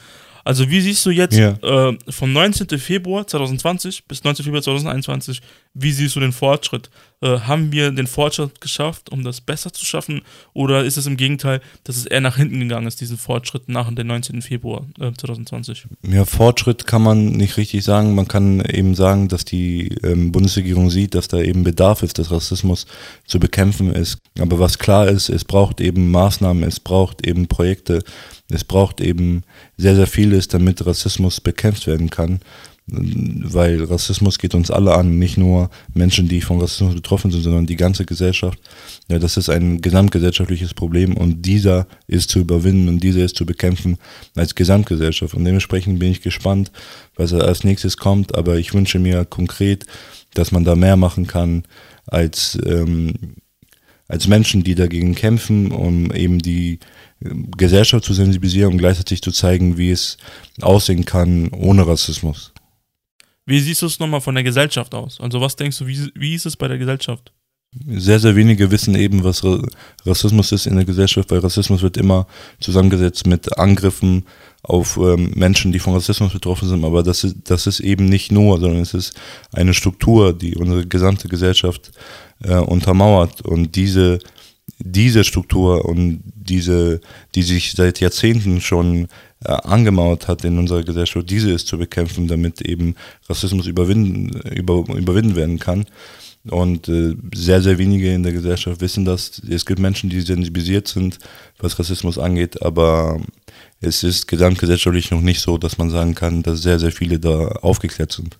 Also 0.44 0.68
wie 0.70 0.80
siehst 0.80 1.04
du 1.06 1.10
jetzt 1.10 1.36
ja. 1.36 1.52
äh, 1.62 1.96
vom 2.08 2.32
19. 2.32 2.78
Februar 2.78 3.26
2020 3.26 4.04
bis 4.06 4.24
19. 4.24 4.44
Februar 4.44 4.62
2021, 4.62 5.40
wie 5.74 5.92
siehst 5.92 6.16
du 6.16 6.20
den 6.20 6.32
Fortschritt? 6.32 6.90
Äh, 7.22 7.40
haben 7.40 7.70
wir 7.70 7.90
den 7.90 8.06
Fortschritt 8.06 8.62
geschafft, 8.62 9.12
um 9.12 9.22
das 9.22 9.42
besser 9.42 9.72
zu 9.72 9.84
schaffen? 9.84 10.22
Oder 10.54 10.84
ist 10.84 10.96
es 10.96 11.06
im 11.06 11.18
Gegenteil, 11.18 11.60
dass 11.84 11.98
es 11.98 12.06
eher 12.06 12.22
nach 12.22 12.36
hinten 12.36 12.60
gegangen 12.60 12.86
ist, 12.86 13.00
diesen 13.00 13.18
Fortschritt 13.18 13.68
nach 13.68 13.94
dem 13.94 14.06
19. 14.06 14.40
Februar 14.40 14.86
äh, 14.98 15.12
2020? 15.12 15.86
Ja, 16.08 16.24
Fortschritt 16.24 16.86
kann 16.86 17.02
man 17.02 17.26
nicht 17.32 17.58
richtig 17.58 17.84
sagen. 17.84 18.14
Man 18.14 18.26
kann 18.26 18.60
eben 18.60 18.94
sagen, 18.94 19.28
dass 19.28 19.44
die 19.44 19.88
ähm, 20.02 20.32
Bundesregierung 20.32 20.88
sieht, 20.88 21.14
dass 21.14 21.28
da 21.28 21.38
eben 21.38 21.62
Bedarf 21.62 22.02
ist, 22.02 22.18
dass 22.18 22.30
Rassismus 22.30 22.86
zu 23.26 23.38
bekämpfen 23.38 23.94
ist. 23.94 24.18
Aber 24.38 24.58
was 24.58 24.78
klar 24.78 25.06
ist, 25.06 25.28
es 25.28 25.44
braucht 25.44 25.82
eben 25.82 26.10
Maßnahmen, 26.10 26.62
es 26.62 26.80
braucht 26.80 27.26
eben 27.26 27.48
Projekte, 27.48 28.02
es 28.48 28.64
braucht 28.64 29.02
eben 29.02 29.42
sehr, 29.76 29.94
sehr 29.94 30.06
vieles, 30.06 30.48
damit 30.48 30.86
Rassismus 30.86 31.42
bekämpft 31.42 31.86
werden 31.86 32.08
kann. 32.08 32.40
Weil 32.92 33.84
Rassismus 33.84 34.38
geht 34.38 34.54
uns 34.54 34.70
alle 34.70 34.94
an, 34.94 35.18
nicht 35.18 35.36
nur 35.36 35.70
Menschen, 35.94 36.28
die 36.28 36.40
von 36.40 36.60
Rassismus 36.60 36.94
betroffen 36.94 37.30
sind, 37.30 37.42
sondern 37.42 37.66
die 37.66 37.76
ganze 37.76 38.04
Gesellschaft. 38.04 38.58
Ja, 39.08 39.18
das 39.18 39.36
ist 39.36 39.48
ein 39.48 39.80
gesamtgesellschaftliches 39.80 40.74
Problem 40.74 41.16
und 41.16 41.42
dieser 41.42 41.86
ist 42.06 42.30
zu 42.30 42.40
überwinden 42.40 42.88
und 42.88 43.00
dieser 43.00 43.24
ist 43.24 43.36
zu 43.36 43.46
bekämpfen 43.46 43.98
als 44.34 44.54
Gesamtgesellschaft. 44.54 45.34
Und 45.34 45.44
dementsprechend 45.44 45.98
bin 45.98 46.10
ich 46.10 46.20
gespannt, 46.20 46.72
was 47.16 47.32
als 47.32 47.64
nächstes 47.64 47.96
kommt, 47.96 48.34
aber 48.34 48.56
ich 48.56 48.74
wünsche 48.74 48.98
mir 48.98 49.24
konkret, 49.24 49.86
dass 50.34 50.52
man 50.52 50.64
da 50.64 50.74
mehr 50.74 50.96
machen 50.96 51.26
kann 51.26 51.64
als, 52.06 52.58
ähm, 52.66 53.14
als 54.08 54.26
Menschen, 54.26 54.64
die 54.64 54.74
dagegen 54.74 55.14
kämpfen, 55.14 55.70
um 55.70 56.12
eben 56.12 56.40
die 56.40 56.80
Gesellschaft 57.20 58.04
zu 58.04 58.14
sensibilisieren 58.14 58.72
und 58.72 58.78
gleichzeitig 58.78 59.20
zu 59.22 59.30
zeigen, 59.30 59.76
wie 59.76 59.90
es 59.90 60.16
aussehen 60.62 61.04
kann 61.04 61.50
ohne 61.50 61.86
Rassismus. 61.86 62.52
Wie 63.46 63.60
siehst 63.60 63.82
du 63.82 63.86
es 63.86 63.98
nochmal 63.98 64.20
von 64.20 64.34
der 64.34 64.44
Gesellschaft 64.44 64.94
aus? 64.94 65.20
Also 65.20 65.40
was 65.40 65.56
denkst 65.56 65.78
du, 65.78 65.86
wie, 65.86 66.10
wie 66.14 66.34
ist 66.34 66.46
es 66.46 66.56
bei 66.56 66.68
der 66.68 66.78
Gesellschaft? 66.78 67.32
Sehr, 67.86 68.18
sehr 68.18 68.34
wenige 68.34 68.72
wissen 68.72 68.96
eben, 68.96 69.22
was 69.22 69.44
Rassismus 70.04 70.50
ist 70.50 70.66
in 70.66 70.74
der 70.74 70.84
Gesellschaft, 70.84 71.30
weil 71.30 71.38
Rassismus 71.38 71.82
wird 71.82 71.96
immer 71.96 72.26
zusammengesetzt 72.58 73.28
mit 73.28 73.58
Angriffen 73.58 74.24
auf 74.62 74.96
ähm, 74.96 75.32
Menschen, 75.36 75.70
die 75.70 75.78
von 75.78 75.94
Rassismus 75.94 76.32
betroffen 76.32 76.68
sind. 76.68 76.84
Aber 76.84 77.04
das 77.04 77.22
ist, 77.22 77.36
das 77.44 77.68
ist 77.68 77.78
eben 77.78 78.06
nicht 78.06 78.32
nur, 78.32 78.58
sondern 78.58 78.82
es 78.82 78.92
ist 78.92 79.14
eine 79.52 79.72
Struktur, 79.72 80.32
die 80.32 80.56
unsere 80.56 80.84
gesamte 80.84 81.28
Gesellschaft 81.28 81.92
äh, 82.42 82.56
untermauert. 82.56 83.40
Und 83.42 83.76
diese 83.76 84.18
diese 84.78 85.24
Struktur 85.24 85.84
und 85.84 86.22
diese, 86.34 87.00
die 87.34 87.42
sich 87.42 87.72
seit 87.72 88.00
Jahrzehnten 88.00 88.60
schon 88.60 89.08
äh, 89.44 89.52
angemauert 89.52 90.28
hat 90.28 90.44
in 90.44 90.58
unserer 90.58 90.82
Gesellschaft, 90.82 91.30
diese 91.30 91.50
ist 91.50 91.66
zu 91.66 91.78
bekämpfen, 91.78 92.28
damit 92.28 92.60
eben 92.62 92.94
Rassismus 93.28 93.66
überwinden, 93.66 94.40
über, 94.50 94.84
überwinden 94.94 95.36
werden 95.36 95.58
kann. 95.58 95.86
Und 96.48 96.88
äh, 96.88 97.14
sehr, 97.34 97.60
sehr 97.60 97.76
wenige 97.76 98.14
in 98.14 98.22
der 98.22 98.32
Gesellschaft 98.32 98.80
wissen 98.80 99.04
das. 99.04 99.42
Es 99.48 99.66
gibt 99.66 99.78
Menschen, 99.78 100.08
die 100.08 100.22
sensibilisiert 100.22 100.88
sind, 100.88 101.18
was 101.58 101.78
Rassismus 101.78 102.18
angeht, 102.18 102.62
aber 102.62 103.20
es 103.80 104.02
ist 104.02 104.26
gesamtgesellschaftlich 104.26 105.10
noch 105.10 105.20
nicht 105.20 105.40
so, 105.40 105.58
dass 105.58 105.76
man 105.76 105.90
sagen 105.90 106.14
kann, 106.14 106.42
dass 106.42 106.62
sehr, 106.62 106.78
sehr 106.78 106.92
viele 106.92 107.18
da 107.18 107.48
aufgeklärt 107.62 108.12
sind. 108.12 108.38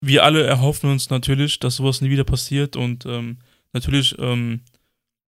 Wir 0.00 0.24
alle 0.24 0.42
erhoffen 0.42 0.90
uns 0.90 1.10
natürlich, 1.10 1.60
dass 1.60 1.76
sowas 1.76 2.00
nie 2.00 2.10
wieder 2.10 2.24
passiert 2.24 2.76
und 2.76 3.06
ähm, 3.06 3.38
natürlich, 3.72 4.16
ähm, 4.18 4.60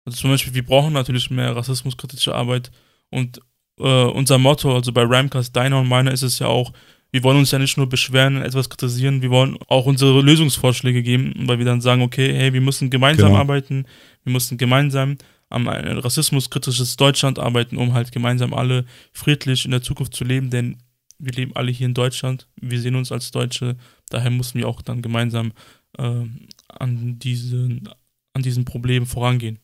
also 0.06 0.20
zum 0.20 0.30
Beispiel, 0.30 0.54
wir 0.54 0.66
brauchen 0.66 0.94
natürlich 0.94 1.30
mehr 1.32 1.56
rassismuskritische 1.56 2.34
Arbeit 2.34 2.72
und 3.10 3.40
äh, 3.80 4.06
unser 4.06 4.38
Motto, 4.38 4.74
also 4.74 4.92
bei 4.94 5.04
Ramcast, 5.04 5.56
deiner 5.56 5.80
und 5.80 5.88
meiner, 5.88 6.12
ist 6.12 6.22
es 6.22 6.40
ja 6.40 6.48
auch, 6.48 6.72
wir 7.12 7.24
wollen 7.24 7.38
uns 7.38 7.52
ja 7.52 7.60
nicht 7.60 7.78
nur 7.78 7.90
beschweren 7.90 8.38
und 8.38 8.42
etwas 8.44 8.70
kritisieren, 8.70 9.22
wir 9.22 9.32
wollen 9.32 9.58
auch 9.68 9.86
unsere 9.86 10.22
Lösungsvorschläge 10.22 11.02
geben, 11.02 11.34
weil 11.48 11.58
wir 11.58 11.66
dann 11.66 11.82
sagen, 11.82 12.02
okay, 12.02 12.34
hey, 12.34 12.54
wir 12.54 12.62
müssen 12.62 12.90
gemeinsam 12.90 13.30
genau. 13.30 13.40
arbeiten, 13.40 13.86
wir 14.24 14.34
müssen 14.34 14.58
gemeinsam 14.58 15.18
an 15.50 15.68
ein 15.68 15.98
rassismuskritisches 15.98 16.98
Deutschland 16.98 17.40
arbeiten, 17.40 17.78
um 17.78 17.94
halt 17.94 18.12
gemeinsam 18.12 18.54
alle 18.54 18.86
friedlich 19.12 19.66
in 19.66 19.72
der 19.72 19.82
Zukunft 19.82 20.14
zu 20.14 20.24
leben, 20.24 20.50
denn 20.50 20.78
wir 21.18 21.32
leben 21.32 21.56
alle 21.56 21.72
hier 21.72 21.88
in 21.88 21.94
Deutschland, 21.94 22.48
wir 22.60 22.80
sehen 22.80 22.96
uns 22.96 23.12
als 23.12 23.32
Deutsche, 23.32 23.78
daher 24.10 24.32
müssen 24.32 24.60
wir 24.60 24.68
auch 24.68 24.82
dann 24.82 25.02
gemeinsam 25.02 25.54
äh, 25.98 26.26
an, 26.68 27.20
diesen, 27.20 27.88
an 28.34 28.42
diesen 28.42 28.66
Problemen 28.66 29.06
vorangehen. 29.06 29.60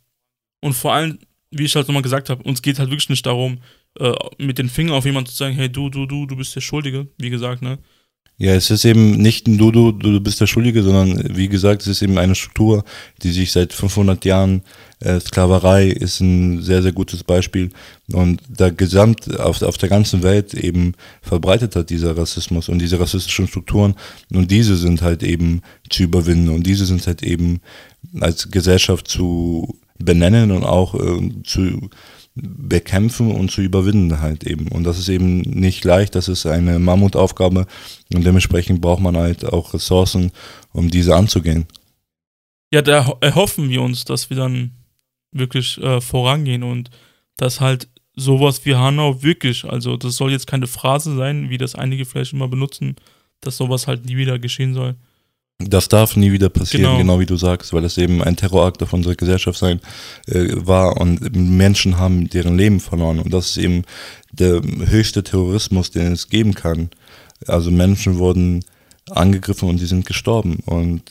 Und 0.61 0.73
vor 0.73 0.93
allem, 0.93 1.19
wie 1.51 1.65
ich 1.65 1.75
halt 1.75 1.87
nochmal 1.87 2.03
gesagt 2.03 2.29
habe, 2.29 2.43
uns 2.43 2.61
geht 2.61 2.79
halt 2.79 2.89
wirklich 2.89 3.09
nicht 3.09 3.25
darum, 3.25 3.59
äh, 3.99 4.13
mit 4.37 4.57
den 4.57 4.69
Fingern 4.69 4.95
auf 4.95 5.05
jemanden 5.05 5.29
zu 5.29 5.35
sagen, 5.35 5.55
hey, 5.55 5.69
du, 5.69 5.89
du, 5.89 6.05
du, 6.05 6.25
du 6.25 6.35
bist 6.35 6.55
der 6.55 6.61
Schuldige, 6.61 7.07
wie 7.17 7.29
gesagt, 7.29 7.61
ne? 7.61 7.77
Ja, 8.41 8.55
es 8.55 8.71
ist 8.71 8.85
eben 8.85 9.11
nicht 9.11 9.47
ein 9.47 9.59
du, 9.59 9.71
du, 9.71 9.91
du 9.91 10.19
bist 10.19 10.41
der 10.41 10.47
Schuldige, 10.47 10.81
sondern 10.81 11.37
wie 11.37 11.47
gesagt, 11.47 11.83
es 11.83 11.87
ist 11.87 12.01
eben 12.01 12.17
eine 12.17 12.33
Struktur, 12.33 12.83
die 13.21 13.31
sich 13.31 13.51
seit 13.51 13.71
500 13.71 14.25
Jahren, 14.25 14.63
äh, 14.99 15.19
Sklaverei 15.19 15.89
ist 15.89 16.21
ein 16.21 16.63
sehr, 16.63 16.81
sehr 16.81 16.91
gutes 16.91 17.23
Beispiel. 17.23 17.69
Und 18.11 18.41
da 18.49 18.71
gesamt 18.71 19.39
auf, 19.39 19.61
auf 19.61 19.77
der 19.77 19.89
ganzen 19.89 20.23
Welt 20.23 20.55
eben 20.55 20.93
verbreitet 21.21 21.75
hat 21.75 21.91
dieser 21.91 22.17
Rassismus 22.17 22.67
und 22.67 22.79
diese 22.79 22.99
rassistischen 22.99 23.47
Strukturen. 23.47 23.93
Und 24.33 24.49
diese 24.49 24.75
sind 24.75 25.03
halt 25.03 25.21
eben 25.21 25.61
zu 25.91 26.01
überwinden. 26.01 26.49
Und 26.49 26.65
diese 26.65 26.87
sind 26.87 27.05
halt 27.05 27.21
eben 27.21 27.61
als 28.21 28.49
Gesellschaft 28.49 29.07
zu 29.07 29.79
benennen 30.03 30.51
und 30.51 30.63
auch 30.63 30.95
äh, 30.95 31.43
zu 31.43 31.89
bekämpfen 32.35 33.31
und 33.31 33.51
zu 33.51 33.61
überwinden 33.61 34.21
halt 34.21 34.45
eben. 34.45 34.67
Und 34.69 34.85
das 34.85 34.97
ist 34.97 35.09
eben 35.09 35.41
nicht 35.41 35.83
leicht, 35.83 36.15
das 36.15 36.27
ist 36.27 36.45
eine 36.45 36.79
Mammutaufgabe 36.79 37.65
und 38.13 38.25
dementsprechend 38.25 38.81
braucht 38.81 39.01
man 39.01 39.17
halt 39.17 39.45
auch 39.45 39.73
Ressourcen, 39.73 40.31
um 40.71 40.89
diese 40.89 41.15
anzugehen. 41.15 41.65
Ja, 42.73 42.81
da 42.81 43.17
erhoffen 43.19 43.69
wir 43.69 43.81
uns, 43.81 44.05
dass 44.05 44.29
wir 44.29 44.37
dann 44.37 44.71
wirklich 45.33 45.77
äh, 45.79 45.99
vorangehen 45.99 46.63
und 46.63 46.89
dass 47.35 47.59
halt 47.59 47.89
sowas 48.15 48.65
wie 48.65 48.75
Hanau 48.75 49.23
wirklich, 49.23 49.65
also 49.65 49.97
das 49.97 50.15
soll 50.15 50.31
jetzt 50.31 50.47
keine 50.47 50.67
Phrase 50.67 51.15
sein, 51.15 51.49
wie 51.49 51.57
das 51.57 51.75
einige 51.75 52.05
vielleicht 52.05 52.33
immer 52.33 52.47
benutzen, 52.47 52.95
dass 53.41 53.57
sowas 53.57 53.87
halt 53.87 54.05
nie 54.05 54.17
wieder 54.17 54.39
geschehen 54.39 54.73
soll. 54.73 54.95
Das 55.67 55.89
darf 55.89 56.15
nie 56.15 56.31
wieder 56.31 56.49
passieren, 56.49 56.83
genau. 56.83 56.97
genau, 56.97 57.19
wie 57.19 57.25
du 57.25 57.37
sagst, 57.37 57.73
weil 57.73 57.83
es 57.85 57.97
eben 57.97 58.23
ein 58.23 58.35
Terrorakt 58.35 58.81
auf 58.83 58.93
unserer 58.93 59.15
Gesellschaft 59.15 59.59
sein 59.59 59.79
äh, 60.27 60.47
war 60.55 60.97
und 60.97 61.35
Menschen 61.35 61.97
haben 61.97 62.29
deren 62.29 62.57
Leben 62.57 62.79
verloren 62.79 63.19
und 63.19 63.33
das 63.33 63.51
ist 63.51 63.57
eben 63.57 63.83
der 64.31 64.61
höchste 64.61 65.23
Terrorismus, 65.23 65.91
den 65.91 66.11
es 66.11 66.29
geben 66.29 66.53
kann. 66.53 66.89
Also 67.47 67.71
Menschen 67.71 68.17
wurden 68.17 68.63
angegriffen 69.09 69.69
und 69.69 69.81
die 69.81 69.85
sind 69.85 70.05
gestorben 70.05 70.59
und 70.65 71.01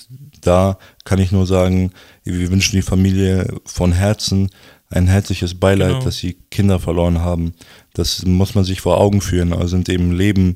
da 0.41 0.79
kann 1.05 1.19
ich 1.19 1.33
nur 1.33 1.47
sagen, 1.47 1.93
wir 2.25 2.51
wünschen 2.51 2.77
die 2.77 2.83
Familie 2.83 3.47
von 3.65 3.93
Herzen 3.93 4.51
ein 4.91 5.07
herzliches 5.07 5.55
Beileid, 5.55 5.91
genau. 5.91 6.05
dass 6.05 6.17
sie 6.19 6.37
Kinder 6.51 6.81
verloren 6.81 7.21
haben. 7.21 7.55
Das 7.95 8.25
muss 8.27 8.55
man 8.55 8.65
sich 8.65 8.81
vor 8.81 8.99
Augen 8.99 9.21
führen. 9.21 9.53
Also 9.53 9.69
sind 9.69 9.89
eben 9.89 10.13
Leben 10.13 10.55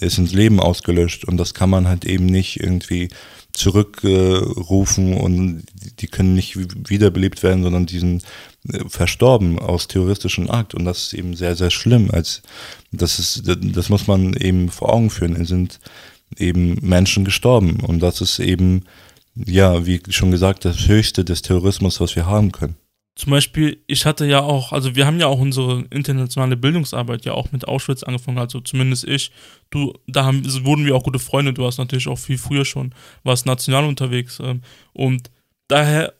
ist 0.00 0.18
ins 0.18 0.32
Leben 0.32 0.60
ausgelöscht 0.60 1.24
und 1.24 1.36
das 1.36 1.54
kann 1.54 1.70
man 1.70 1.88
halt 1.88 2.04
eben 2.04 2.26
nicht 2.26 2.60
irgendwie 2.60 3.08
zurückrufen 3.52 5.12
äh, 5.12 5.20
und 5.20 5.62
die 6.00 6.06
können 6.06 6.34
nicht 6.34 6.56
wiederbelebt 6.90 7.42
werden, 7.42 7.62
sondern 7.62 7.86
die 7.86 7.98
sind 7.98 8.24
äh, 8.68 8.80
verstorben 8.88 9.58
aus 9.58 9.88
terroristischen 9.88 10.50
Akt 10.50 10.74
und 10.74 10.84
das 10.84 11.04
ist 11.04 11.14
eben 11.14 11.34
sehr, 11.34 11.56
sehr 11.56 11.70
schlimm. 11.70 12.10
Als 12.10 12.42
das 12.92 13.18
ist, 13.18 13.42
das 13.46 13.88
muss 13.88 14.06
man 14.06 14.34
eben 14.34 14.68
vor 14.68 14.92
Augen 14.92 15.10
führen. 15.10 15.36
Es 15.36 15.48
sind 15.48 15.80
eben 16.38 16.76
Menschen 16.82 17.24
gestorben 17.24 17.80
und 17.80 18.00
das 18.00 18.20
ist 18.20 18.38
eben, 18.38 18.84
ja, 19.34 19.86
wie 19.86 20.00
schon 20.10 20.30
gesagt, 20.30 20.64
das 20.64 20.86
Höchste 20.86 21.24
des 21.24 21.42
Terrorismus, 21.42 22.00
was 22.00 22.14
wir 22.16 22.26
haben 22.26 22.52
können. 22.52 22.76
Zum 23.16 23.30
Beispiel, 23.30 23.82
ich 23.86 24.04
hatte 24.04 24.26
ja 24.26 24.42
auch, 24.42 24.72
also 24.72 24.94
wir 24.94 25.06
haben 25.06 25.18
ja 25.18 25.26
auch 25.26 25.38
unsere 25.38 25.86
internationale 25.90 26.54
Bildungsarbeit 26.54 27.24
ja 27.24 27.32
auch 27.32 27.50
mit 27.50 27.66
Auschwitz 27.66 28.02
angefangen, 28.02 28.36
also 28.36 28.60
zumindest 28.60 29.04
ich. 29.04 29.32
Du, 29.70 29.94
da 30.06 30.26
haben, 30.26 30.44
wurden 30.66 30.84
wir 30.84 30.94
auch 30.94 31.02
gute 31.02 31.18
Freunde, 31.18 31.54
du 31.54 31.62
warst 31.62 31.78
natürlich 31.78 32.08
auch 32.08 32.18
viel 32.18 32.36
früher 32.36 32.66
schon, 32.66 32.94
warst 33.24 33.46
national 33.46 33.86
unterwegs. 33.86 34.38
Ähm, 34.38 34.60
und 34.92 35.30
daher 35.66 36.12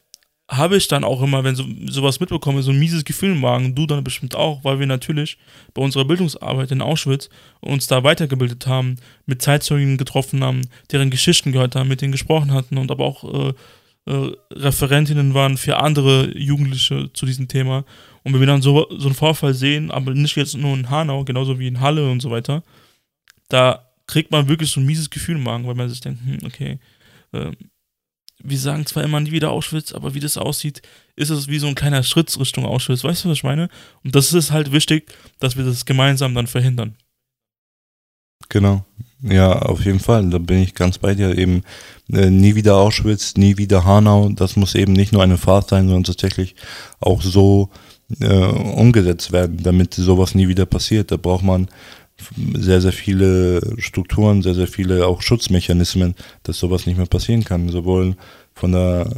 habe 0.49 0.79
ich 0.79 0.89
dann 0.89 1.05
auch 1.05 1.21
immer, 1.21 1.45
wenn 1.45 1.55
so, 1.55 1.65
sowas 1.87 2.19
mitbekomme, 2.19 2.63
so 2.63 2.71
ein 2.71 2.79
mieses 2.79 3.05
Gefühl 3.05 3.33
im 3.33 3.41
Magen, 3.41 3.75
du 3.75 3.87
dann 3.87 4.03
bestimmt 4.03 4.35
auch, 4.35 4.65
weil 4.65 4.79
wir 4.79 4.87
natürlich 4.87 5.37
bei 5.75 5.83
unserer 5.83 6.07
Bildungsarbeit 6.07 6.71
in 6.71 6.81
Auschwitz 6.81 7.29
uns 7.61 7.89
da 7.89 8.05
weitergebildet 8.05 8.67
haben, 8.67 8.97
mit 9.27 9.43
Zeitzeugen 9.43 9.99
getroffen 9.99 10.43
haben, 10.43 10.63
deren 10.93 11.11
Geschichten 11.11 11.53
gehört 11.53 11.77
haben, 11.77 11.89
mit 11.89 12.01
denen 12.01 12.13
gesprochen 12.13 12.55
hatten 12.55 12.79
und 12.79 12.91
aber 12.91 13.05
auch 13.05 13.49
äh, 13.49 13.55
äh, 14.07 14.33
Referentinnen 14.53 15.35
waren 15.35 15.57
für 15.57 15.79
andere 15.79 16.37
Jugendliche 16.37 17.13
zu 17.13 17.27
diesem 17.27 17.49
Thema. 17.49 17.85
Und 18.23 18.33
wenn 18.33 18.41
wir 18.41 18.47
dann 18.47 18.63
so, 18.63 18.87
so 18.91 19.07
einen 19.07 19.15
Vorfall 19.15 19.55
sehen, 19.55 19.91
aber 19.91 20.15
nicht 20.15 20.37
jetzt 20.37 20.57
nur 20.57 20.75
in 20.75 20.91
Hanau, 20.91 21.25
genauso 21.25 21.59
wie 21.59 21.69
in 21.69 21.81
Halle 21.81 22.11
und 22.11 22.21
so 22.21 22.31
weiter, 22.31 22.63
da 23.49 23.91
kriegt 24.07 24.31
man 24.31 24.49
wirklich 24.49 24.71
so 24.71 24.81
ein 24.81 24.87
mieses 24.87 25.11
Gefühl 25.11 25.37
im 25.37 25.43
Magen, 25.43 25.67
weil 25.67 25.75
man 25.75 25.89
sich 25.89 26.01
denkt, 26.01 26.21
hm, 26.25 26.39
okay, 26.45 26.79
äh, 27.33 27.53
wir 28.43 28.59
sagen 28.59 28.87
zwar 28.87 29.03
immer 29.03 29.21
nie 29.21 29.33
wieder 29.33 29.51
Auschwitz, 29.51 29.93
aber 29.93 30.15
wie 30.15 30.21
das 30.21 30.37
aussieht, 30.37 30.83
ist 31.17 31.31
es 31.31 31.49
wie 31.49 31.59
so 31.59 31.67
ein 31.67 31.75
kleiner 31.75 32.03
Schritt 32.03 32.39
Richtung 32.39 32.67
Auschwitz. 32.67 33.03
Weißt 33.03 33.25
du, 33.25 33.31
was 33.31 33.39
ich 33.39 33.45
meine? 33.45 33.69
Und 34.05 34.15
das 34.15 34.33
ist 34.33 34.51
halt 34.51 34.73
wichtig, 34.73 35.11
dass 35.41 35.57
wir 35.57 35.65
das 35.65 35.87
gemeinsam 35.87 36.35
dann 36.35 36.47
verhindern. 36.47 36.97
Genau. 38.49 38.85
Ja, 39.23 39.53
auf 39.63 39.85
jeden 39.85 40.01
Fall. 40.01 40.29
Da 40.29 40.39
bin 40.39 40.63
ich 40.63 40.75
ganz 40.75 40.99
bei 40.99 41.15
dir. 41.15 41.37
Eben 41.37 41.63
äh, 42.13 42.31
nie 42.31 42.55
wieder 42.55 42.77
Auschwitz, 42.77 43.35
nie 43.37 43.57
wieder 43.57 43.85
Hanau. 43.85 44.29
Das 44.29 44.57
muss 44.57 44.75
eben 44.75 44.93
nicht 44.93 45.13
nur 45.13 45.23
eine 45.23 45.39
Fahrt 45.39 45.71
sein, 45.71 45.87
sondern 45.87 46.05
tatsächlich 46.05 46.55
auch 47.01 47.23
so 47.23 47.71
äh, 48.21 48.35
umgesetzt 48.35 49.33
werden, 49.33 49.63
damit 49.63 49.95
sowas 49.95 50.35
nie 50.35 50.49
wieder 50.49 50.67
passiert. 50.67 51.11
Da 51.11 51.17
braucht 51.17 51.45
man 51.45 51.69
sehr, 52.55 52.81
sehr 52.81 52.93
viele 52.93 53.61
Strukturen, 53.79 54.43
sehr, 54.43 54.55
sehr 54.55 54.69
viele 54.69 55.07
auch 55.07 55.23
Schutzmechanismen, 55.23 56.15
dass 56.43 56.59
sowas 56.59 56.87
nicht 56.87 56.97
mehr 56.97 57.07
passieren 57.07 57.45
kann. 57.45 57.69
Sowohl 57.69 58.17
von 58.55 58.73
der 58.73 59.11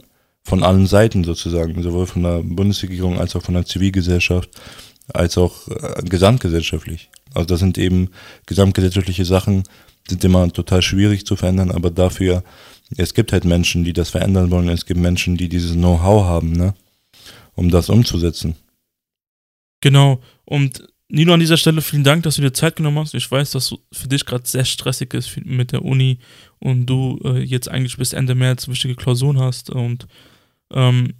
von 0.44 0.62
allen 0.62 0.86
Seiten 0.86 1.24
sozusagen, 1.24 1.82
sowohl 1.82 2.06
von 2.06 2.22
der 2.22 2.42
Bundesregierung 2.42 3.18
als 3.18 3.36
auch 3.36 3.42
von 3.42 3.52
der 3.52 3.66
Zivilgesellschaft, 3.66 4.48
als 5.12 5.36
auch 5.36 5.68
äh, 5.68 6.02
gesamtgesellschaftlich. 6.02 7.10
Also 7.34 7.46
das 7.46 7.60
sind 7.60 7.78
eben 7.78 8.10
gesamtgesellschaftliche 8.46 9.24
Sachen, 9.24 9.64
sind 10.08 10.24
immer 10.24 10.50
total 10.52 10.82
schwierig 10.82 11.26
zu 11.26 11.36
verändern, 11.36 11.70
aber 11.70 11.90
dafür, 11.90 12.42
es 12.96 13.14
gibt 13.14 13.32
halt 13.32 13.44
Menschen, 13.44 13.84
die 13.84 13.92
das 13.92 14.10
verändern 14.10 14.50
wollen, 14.50 14.68
es 14.68 14.86
gibt 14.86 15.00
Menschen, 15.00 15.36
die 15.36 15.48
dieses 15.48 15.72
Know-how 15.72 16.24
haben, 16.24 16.52
ne, 16.52 16.74
um 17.54 17.70
das 17.70 17.90
umzusetzen. 17.90 18.56
Genau, 19.80 20.20
und 20.44 20.82
Nino, 21.10 21.32
an 21.32 21.40
dieser 21.40 21.56
Stelle 21.56 21.80
vielen 21.80 22.04
Dank, 22.04 22.22
dass 22.24 22.36
du 22.36 22.42
dir 22.42 22.52
Zeit 22.52 22.76
genommen 22.76 22.98
hast. 22.98 23.14
Ich 23.14 23.30
weiß, 23.30 23.52
dass 23.52 23.72
es 23.72 23.78
für 23.98 24.08
dich 24.08 24.26
gerade 24.26 24.46
sehr 24.46 24.66
stressig 24.66 25.14
ist 25.14 25.38
mit 25.42 25.72
der 25.72 25.82
Uni 25.82 26.18
und 26.58 26.84
du 26.84 27.18
äh, 27.24 27.38
jetzt 27.42 27.68
eigentlich 27.68 27.96
bis 27.96 28.12
Ende 28.12 28.34
März 28.34 28.68
wichtige 28.68 28.94
Klausuren 28.94 29.38
hast 29.38 29.70
und 29.70 30.06
ähm, 30.70 31.14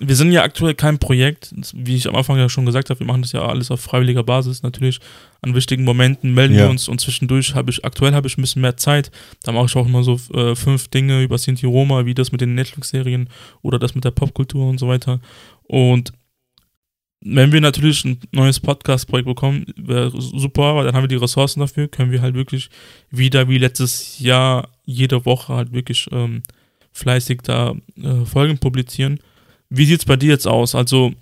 wir 0.00 0.14
sind 0.14 0.30
ja 0.30 0.44
aktuell 0.44 0.74
kein 0.74 0.98
Projekt, 0.98 1.52
wie 1.74 1.96
ich 1.96 2.08
am 2.08 2.14
Anfang 2.14 2.38
ja 2.38 2.48
schon 2.48 2.66
gesagt 2.66 2.88
habe, 2.88 3.00
wir 3.00 3.06
machen 3.06 3.22
das 3.22 3.32
ja 3.32 3.44
alles 3.44 3.70
auf 3.70 3.80
freiwilliger 3.80 4.22
Basis. 4.22 4.62
Natürlich 4.62 5.00
an 5.42 5.54
wichtigen 5.54 5.84
Momenten 5.84 6.34
melden 6.34 6.54
ja. 6.54 6.62
wir 6.62 6.70
uns 6.70 6.88
und 6.88 7.00
zwischendurch 7.00 7.54
habe 7.54 7.70
ich, 7.70 7.84
aktuell 7.84 8.14
habe 8.14 8.28
ich 8.28 8.38
ein 8.38 8.42
bisschen 8.42 8.62
mehr 8.62 8.76
Zeit. 8.76 9.10
Da 9.42 9.50
mache 9.50 9.66
ich 9.66 9.76
auch 9.76 9.86
immer 9.86 10.04
so 10.04 10.20
äh, 10.34 10.54
fünf 10.54 10.88
Dinge 10.88 11.22
über 11.22 11.36
Sinti 11.36 11.66
Roma, 11.66 12.06
wie 12.06 12.14
das 12.14 12.30
mit 12.30 12.40
den 12.40 12.54
Netflix-Serien 12.54 13.28
oder 13.62 13.80
das 13.80 13.96
mit 13.96 14.04
der 14.04 14.12
Popkultur 14.12 14.68
und 14.68 14.78
so 14.78 14.86
weiter. 14.86 15.20
Und 15.64 16.12
wenn 17.20 17.50
wir 17.50 17.60
natürlich 17.60 18.04
ein 18.04 18.20
neues 18.30 18.60
Podcast-Projekt 18.60 19.26
bekommen, 19.26 19.66
wäre 19.76 20.12
super, 20.16 20.76
weil 20.76 20.84
dann 20.84 20.94
haben 20.94 21.02
wir 21.02 21.08
die 21.08 21.16
Ressourcen 21.16 21.58
dafür, 21.58 21.88
können 21.88 22.12
wir 22.12 22.22
halt 22.22 22.36
wirklich 22.36 22.70
wieder 23.10 23.48
wie 23.48 23.58
letztes 23.58 24.20
Jahr 24.20 24.68
jede 24.84 25.24
Woche 25.24 25.54
halt 25.54 25.72
wirklich 25.72 26.06
ähm, 26.12 26.42
fleißig 26.92 27.40
da 27.42 27.74
äh, 28.00 28.24
Folgen 28.24 28.58
publizieren. 28.58 29.18
Wie 29.70 29.86
sieht 29.86 30.00
es 30.00 30.06
bei 30.06 30.16
dir 30.16 30.30
jetzt 30.30 30.46
aus? 30.46 30.74
Also, 30.74 31.12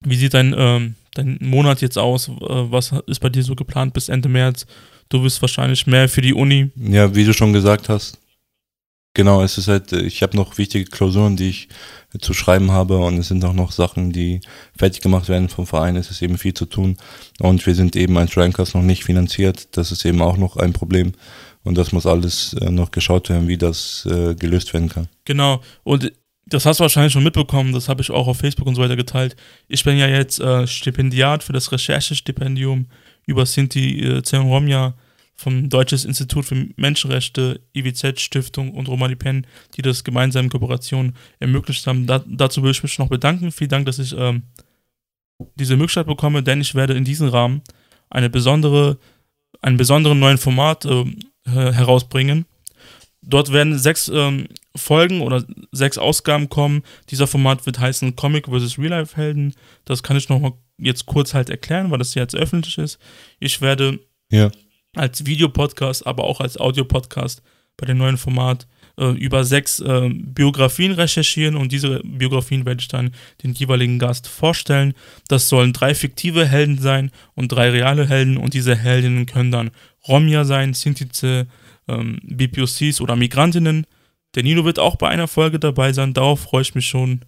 wie 0.00 0.16
sieht 0.16 0.34
dein, 0.34 0.54
ähm, 0.56 0.94
dein 1.14 1.38
Monat 1.40 1.80
jetzt 1.80 1.98
aus? 1.98 2.28
Äh, 2.28 2.32
was 2.38 2.92
ist 3.06 3.20
bei 3.20 3.28
dir 3.28 3.42
so 3.42 3.54
geplant 3.54 3.94
bis 3.94 4.08
Ende 4.08 4.28
März? 4.28 4.66
Du 5.08 5.22
wirst 5.22 5.40
wahrscheinlich 5.42 5.86
mehr 5.86 6.08
für 6.08 6.22
die 6.22 6.34
Uni. 6.34 6.70
Ja, 6.76 7.14
wie 7.14 7.24
du 7.24 7.32
schon 7.32 7.52
gesagt 7.52 7.88
hast, 7.88 8.18
Genau, 9.16 9.42
es 9.44 9.58
ist 9.58 9.68
halt, 9.68 9.92
ich 9.92 10.22
habe 10.24 10.36
noch 10.36 10.58
wichtige 10.58 10.86
Klausuren, 10.90 11.36
die 11.36 11.48
ich 11.48 11.68
zu 12.20 12.34
schreiben 12.34 12.72
habe 12.72 12.98
und 12.98 13.16
es 13.16 13.28
sind 13.28 13.44
auch 13.44 13.52
noch 13.52 13.70
Sachen, 13.70 14.12
die 14.12 14.40
fertig 14.76 15.02
gemacht 15.02 15.28
werden 15.28 15.48
vom 15.48 15.68
Verein. 15.68 15.94
Es 15.94 16.10
ist 16.10 16.20
eben 16.20 16.36
viel 16.36 16.52
zu 16.52 16.66
tun 16.66 16.96
und 17.38 17.64
wir 17.64 17.76
sind 17.76 17.94
eben 17.94 18.18
als 18.18 18.36
Rankers 18.36 18.74
noch 18.74 18.82
nicht 18.82 19.04
finanziert. 19.04 19.68
Das 19.76 19.92
ist 19.92 20.04
eben 20.04 20.20
auch 20.20 20.36
noch 20.36 20.56
ein 20.56 20.72
Problem 20.72 21.12
und 21.62 21.78
das 21.78 21.92
muss 21.92 22.06
alles 22.06 22.54
äh, 22.54 22.70
noch 22.70 22.90
geschaut 22.90 23.28
werden, 23.28 23.46
wie 23.46 23.56
das 23.56 24.04
äh, 24.10 24.34
gelöst 24.34 24.74
werden 24.74 24.88
kann. 24.88 25.08
Genau 25.24 25.62
und 25.84 26.12
das 26.46 26.66
hast 26.66 26.80
du 26.80 26.82
wahrscheinlich 26.82 27.12
schon 27.12 27.24
mitbekommen, 27.24 27.72
das 27.72 27.88
habe 27.88 28.02
ich 28.02 28.10
auch 28.10 28.26
auf 28.26 28.38
Facebook 28.38 28.66
und 28.66 28.74
so 28.74 28.82
weiter 28.82 28.96
geteilt. 28.96 29.36
Ich 29.68 29.84
bin 29.84 29.96
ja 29.96 30.08
jetzt 30.08 30.40
äh, 30.40 30.66
Stipendiat 30.66 31.42
für 31.42 31.52
das 31.52 31.72
Recherchestipendium 31.72 32.86
über 33.26 33.46
Sinti 33.46 34.00
äh, 34.00 34.36
Romja 34.36 34.94
vom 35.34 35.68
Deutsches 35.68 36.04
Institut 36.04 36.44
für 36.44 36.68
Menschenrechte, 36.76 37.60
IWZ 37.74 38.20
Stiftung 38.20 38.72
und 38.72 38.88
Romani 38.88 39.16
Pen, 39.16 39.46
die 39.76 39.82
das 39.82 40.04
gemeinsam 40.04 40.44
in 40.44 40.50
Kooperation 40.50 41.14
ermöglicht 41.40 41.86
haben. 41.86 42.06
Da, 42.06 42.22
dazu 42.26 42.62
will 42.62 42.70
ich 42.70 42.82
mich 42.82 42.98
noch 42.98 43.08
bedanken. 43.08 43.50
Vielen 43.50 43.70
Dank, 43.70 43.86
dass 43.86 43.98
ich 43.98 44.14
ähm, 44.16 44.44
diese 45.56 45.76
Möglichkeit 45.76 46.06
bekomme, 46.06 46.42
denn 46.42 46.60
ich 46.60 46.74
werde 46.74 46.94
in 46.94 47.04
diesem 47.04 47.28
Rahmen 47.28 47.62
eine 48.10 48.30
besondere, 48.30 48.98
einen 49.60 49.76
besonderen 49.76 50.20
neuen 50.20 50.38
Format 50.38 50.84
äh, 50.84 51.04
herausbringen. 51.46 52.46
Dort 53.26 53.52
werden 53.52 53.78
sechs 53.78 54.08
ähm, 54.08 54.48
Folgen 54.76 55.20
oder 55.20 55.44
sechs 55.72 55.98
Ausgaben 55.98 56.48
kommen. 56.48 56.82
Dieser 57.10 57.26
Format 57.26 57.66
wird 57.66 57.78
heißen 57.78 58.16
Comic 58.16 58.48
vs. 58.48 58.78
Real 58.78 58.90
Life 58.90 59.16
Helden. 59.16 59.54
Das 59.84 60.02
kann 60.02 60.16
ich 60.16 60.28
noch 60.28 60.40
mal 60.40 60.52
jetzt 60.78 61.06
kurz 61.06 61.34
halt 61.34 61.50
erklären, 61.50 61.90
weil 61.90 61.98
das 61.98 62.14
jetzt 62.14 62.34
öffentlich 62.34 62.78
ist. 62.78 62.98
Ich 63.38 63.60
werde 63.60 64.00
ja 64.30 64.50
als 64.96 65.26
Videopodcast, 65.26 66.06
aber 66.06 66.24
auch 66.24 66.40
als 66.40 66.56
Audiopodcast 66.58 67.42
bei 67.76 67.86
dem 67.86 67.98
neuen 67.98 68.16
Format 68.16 68.66
äh, 68.98 69.10
über 69.10 69.44
sechs 69.44 69.80
äh, 69.80 70.08
Biografien 70.12 70.92
recherchieren 70.92 71.56
und 71.56 71.72
diese 71.72 72.00
Biografien 72.04 72.64
werde 72.64 72.80
ich 72.80 72.88
dann 72.88 73.12
den 73.42 73.52
jeweiligen 73.52 73.98
Gast 73.98 74.28
vorstellen. 74.28 74.94
Das 75.28 75.48
sollen 75.48 75.72
drei 75.72 75.94
fiktive 75.94 76.46
Helden 76.46 76.78
sein 76.78 77.10
und 77.34 77.48
drei 77.48 77.70
reale 77.70 78.06
Helden 78.06 78.36
und 78.36 78.54
diese 78.54 78.76
Heldinnen 78.76 79.26
können 79.26 79.50
dann 79.50 79.70
Romja 80.06 80.44
sein, 80.44 80.74
Sintize, 80.74 81.48
ähm, 81.88 82.18
BPOCs 82.22 83.00
oder 83.00 83.16
Migrantinnen. 83.16 83.86
Der 84.34 84.42
Nino 84.42 84.64
wird 84.64 84.78
auch 84.78 84.96
bei 84.96 85.08
einer 85.08 85.28
Folge 85.28 85.58
dabei 85.58 85.92
sein, 85.92 86.14
darauf 86.14 86.40
freue 86.40 86.62
ich 86.62 86.74
mich 86.74 86.86
schon 86.86 87.24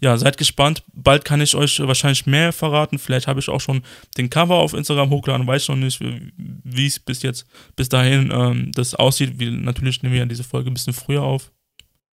ja, 0.00 0.16
seid 0.16 0.38
gespannt. 0.38 0.84
Bald 0.92 1.24
kann 1.24 1.40
ich 1.40 1.54
euch 1.54 1.80
wahrscheinlich 1.80 2.26
mehr 2.26 2.52
verraten. 2.52 2.98
Vielleicht 2.98 3.26
habe 3.26 3.40
ich 3.40 3.48
auch 3.48 3.60
schon 3.60 3.82
den 4.16 4.30
Cover 4.30 4.54
auf 4.54 4.74
Instagram 4.74 5.10
hochgeladen. 5.10 5.46
Weiß 5.46 5.68
noch 5.68 5.76
nicht, 5.76 6.00
wie 6.00 6.86
es 6.86 7.00
bis 7.00 7.22
jetzt, 7.22 7.46
bis 7.74 7.88
dahin 7.88 8.30
ähm, 8.32 8.70
das 8.72 8.94
aussieht. 8.94 9.38
Wir, 9.38 9.50
natürlich 9.50 10.02
nehmen 10.02 10.12
wir 10.14 10.20
ja 10.20 10.26
diese 10.26 10.44
Folge 10.44 10.70
ein 10.70 10.74
bisschen 10.74 10.92
früher 10.92 11.22
auf. 11.22 11.50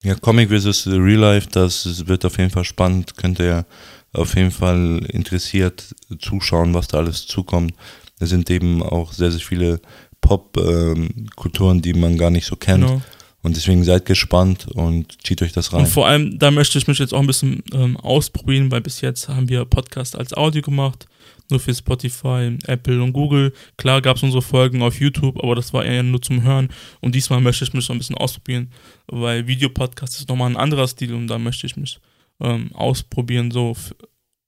Ja, 0.03 0.15
Comic 0.15 0.49
vs. 0.49 0.87
Real 0.87 1.19
Life, 1.19 1.49
das 1.51 2.07
wird 2.07 2.25
auf 2.25 2.37
jeden 2.37 2.51
Fall 2.51 2.65
spannend. 2.65 3.15
Könnt 3.17 3.39
ihr 3.39 3.65
auf 4.11 4.35
jeden 4.35 4.51
Fall 4.51 5.05
interessiert 5.09 5.95
zuschauen, 6.19 6.73
was 6.73 6.87
da 6.87 6.97
alles 6.97 7.27
zukommt. 7.27 7.73
Es 8.19 8.29
sind 8.29 8.49
eben 8.49 8.83
auch 8.83 9.13
sehr, 9.13 9.31
sehr 9.31 9.39
viele 9.39 9.79
Pop-Kulturen, 10.21 11.77
ähm, 11.77 11.81
die 11.81 11.93
man 11.93 12.17
gar 12.17 12.29
nicht 12.29 12.45
so 12.45 12.55
kennt. 12.55 12.85
Genau. 12.85 13.01
Und 13.41 13.55
deswegen 13.55 13.85
seid 13.85 14.05
gespannt 14.05 14.67
und 14.67 15.25
zieht 15.25 15.41
euch 15.41 15.53
das 15.53 15.71
rein. 15.71 15.81
Und 15.81 15.87
vor 15.87 16.07
allem, 16.07 16.37
da 16.37 16.51
möchte 16.51 16.77
ich 16.77 16.87
mich 16.87 16.99
jetzt 16.99 17.13
auch 17.13 17.21
ein 17.21 17.27
bisschen 17.27 17.63
ähm, 17.73 17.95
ausprobieren, 17.95 18.69
weil 18.69 18.81
bis 18.81 18.99
jetzt 18.99 19.29
haben 19.29 19.47
wir 19.47 19.63
Podcast 19.63 20.17
als 20.17 20.33
Audio 20.33 20.61
gemacht, 20.61 21.07
nur 21.49 21.61
für 21.61 21.73
Spotify, 21.73 22.57
Apple 22.67 23.01
und 23.01 23.13
Google. 23.13 23.53
Klar 23.77 24.01
gab 24.01 24.17
es 24.17 24.23
unsere 24.23 24.41
Folgen 24.41 24.81
auf 24.81 24.99
YouTube, 24.99 25.41
aber 25.41 25.55
das 25.55 25.73
war 25.73 25.85
eher 25.85 26.03
nur 26.03 26.21
zum 26.21 26.43
Hören. 26.43 26.67
Und 26.99 27.15
diesmal 27.15 27.39
möchte 27.39 27.63
ich 27.63 27.73
mich 27.73 27.85
so 27.85 27.93
ein 27.93 27.99
bisschen 27.99 28.17
ausprobieren, 28.17 28.71
weil 29.07 29.47
Videopodcast 29.47 30.19
ist 30.19 30.27
nochmal 30.27 30.49
ein 30.49 30.57
anderer 30.57 30.87
Stil 30.87 31.13
und 31.13 31.27
da 31.27 31.39
möchte 31.39 31.65
ich 31.65 31.77
mich 31.77 31.99
ähm, 32.41 32.71
ausprobieren, 32.73 33.51
so 33.51 33.73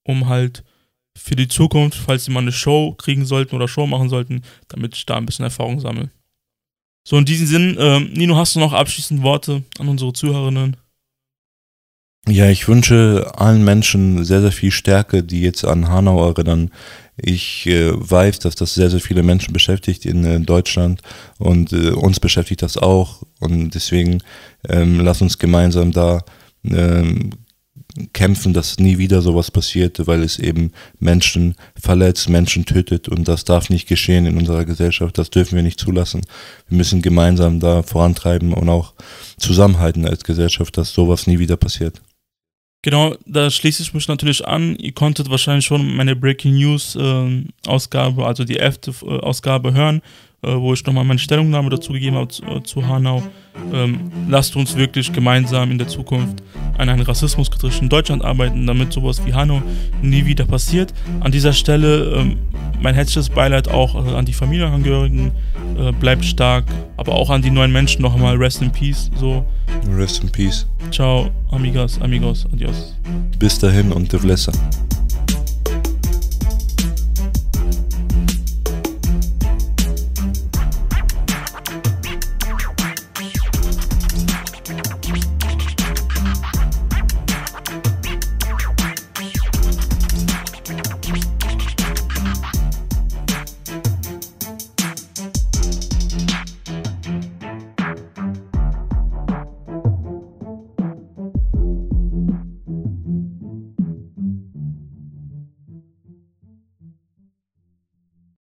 um 0.03 0.27
halt 0.27 0.63
für 1.17 1.35
die 1.35 1.47
Zukunft, 1.47 1.97
falls 1.97 2.25
sie 2.25 2.31
mal 2.31 2.41
eine 2.41 2.51
Show 2.51 2.93
kriegen 2.97 3.25
sollten 3.25 3.55
oder 3.55 3.67
Show 3.67 3.85
machen 3.87 4.09
sollten, 4.09 4.41
damit 4.67 4.95
ich 4.95 5.05
da 5.05 5.17
ein 5.17 5.25
bisschen 5.25 5.45
Erfahrung 5.45 5.79
sammle. 5.79 6.09
So, 7.07 7.17
in 7.17 7.25
diesem 7.25 7.47
Sinn, 7.47 7.77
ähm, 7.79 8.11
Nino, 8.13 8.35
hast 8.35 8.55
du 8.55 8.59
noch 8.59 8.73
abschließend 8.73 9.23
Worte 9.23 9.63
an 9.79 9.87
unsere 9.87 10.13
Zuhörerinnen? 10.13 10.77
Ja, 12.27 12.49
ich 12.49 12.67
wünsche 12.67 13.31
allen 13.35 13.63
Menschen 13.63 14.23
sehr, 14.23 14.41
sehr 14.41 14.51
viel 14.51 14.69
Stärke, 14.69 15.23
die 15.23 15.41
jetzt 15.41 15.65
an 15.65 15.89
Hanau 15.89 16.27
erinnern. 16.29 16.69
Ich 17.17 17.65
äh, 17.65 17.91
weiß, 17.93 18.39
dass 18.39 18.55
das 18.55 18.75
sehr, 18.75 18.91
sehr 18.91 18.99
viele 18.99 19.23
Menschen 19.23 19.53
beschäftigt 19.53 20.05
in 20.05 20.23
äh, 20.23 20.39
Deutschland 20.39 21.01
und 21.39 21.73
äh, 21.73 21.89
uns 21.89 22.19
beschäftigt 22.19 22.61
das 22.61 22.77
auch. 22.77 23.23
Und 23.39 23.71
deswegen 23.71 24.21
ähm, 24.69 24.99
lass 24.99 25.21
uns 25.21 25.39
gemeinsam 25.39 25.91
da 25.91 26.23
ähm, 26.63 27.31
kämpfen, 28.13 28.53
dass 28.53 28.79
nie 28.79 28.97
wieder 28.97 29.21
sowas 29.21 29.51
passiert, 29.51 30.05
weil 30.07 30.23
es 30.23 30.39
eben 30.39 30.71
Menschen 30.99 31.55
verletzt, 31.79 32.29
Menschen 32.29 32.65
tötet 32.65 33.09
und 33.09 33.27
das 33.27 33.45
darf 33.45 33.69
nicht 33.69 33.87
geschehen 33.87 34.25
in 34.25 34.37
unserer 34.37 34.65
Gesellschaft. 34.65 35.17
Das 35.17 35.29
dürfen 35.29 35.55
wir 35.55 35.63
nicht 35.63 35.79
zulassen. 35.79 36.21
Wir 36.67 36.77
müssen 36.77 37.01
gemeinsam 37.01 37.59
da 37.59 37.83
vorantreiben 37.83 38.53
und 38.53 38.69
auch 38.69 38.93
zusammenhalten 39.37 40.05
als 40.05 40.23
Gesellschaft, 40.23 40.77
dass 40.77 40.93
sowas 40.93 41.27
nie 41.27 41.39
wieder 41.39 41.57
passiert. 41.57 42.01
Genau, 42.83 43.15
da 43.27 43.51
schließe 43.51 43.83
ich 43.83 43.93
mich 43.93 44.07
natürlich 44.07 44.47
an. 44.47 44.75
Ihr 44.75 44.93
konntet 44.93 45.29
wahrscheinlich 45.29 45.65
schon 45.65 45.95
meine 45.95 46.15
Breaking 46.15 46.55
News 46.55 46.95
äh, 46.95 47.43
Ausgabe, 47.67 48.25
also 48.25 48.43
die 48.43 48.57
elfte 48.57 48.91
äh, 49.03 49.19
Ausgabe 49.19 49.73
hören 49.73 50.01
äh, 50.43 50.55
wo 50.55 50.73
ich 50.73 50.85
nochmal 50.85 51.03
meine 51.03 51.19
Stellungnahme 51.19 51.69
dazu 51.69 51.93
gegeben 51.93 52.15
habe 52.15 52.27
zu, 52.27 52.43
äh, 52.43 52.63
zu 52.63 52.87
Hanau. 52.87 53.23
Ähm, 53.73 54.11
lasst 54.29 54.55
uns 54.55 54.75
wirklich 54.75 55.11
gemeinsam 55.11 55.71
in 55.71 55.77
der 55.77 55.87
Zukunft 55.87 56.41
an 56.77 56.89
einem 56.89 57.01
rassismuskritischen 57.01 57.89
Deutschland 57.89 58.23
arbeiten, 58.23 58.65
damit 58.65 58.93
sowas 58.93 59.21
wie 59.25 59.33
Hanau 59.33 59.61
nie 60.01 60.25
wieder 60.25 60.45
passiert. 60.45 60.93
An 61.19 61.31
dieser 61.31 61.53
Stelle 61.53 62.15
ähm, 62.15 62.37
mein 62.81 62.95
herzliches 62.95 63.29
Beileid 63.29 63.67
auch 63.67 63.95
äh, 63.95 64.15
an 64.15 64.25
die 64.25 64.33
Familienangehörigen. 64.33 65.31
Äh, 65.77 65.91
bleibt 65.93 66.25
stark, 66.25 66.65
aber 66.97 67.13
auch 67.13 67.29
an 67.29 67.41
die 67.41 67.51
neuen 67.51 67.71
Menschen 67.71 68.01
nochmal 68.01 68.35
Rest 68.35 68.61
in 68.61 68.71
Peace. 68.71 69.09
So. 69.15 69.45
Rest 69.89 70.23
in 70.23 70.31
Peace. 70.31 70.67
Ciao, 70.91 71.29
amigas, 71.51 71.99
amigos, 72.01 72.45
adios. 72.51 72.95
Bis 73.39 73.57
dahin 73.59 73.91
und 73.91 74.11
de 74.11 74.19
Vlessa. 74.19 74.51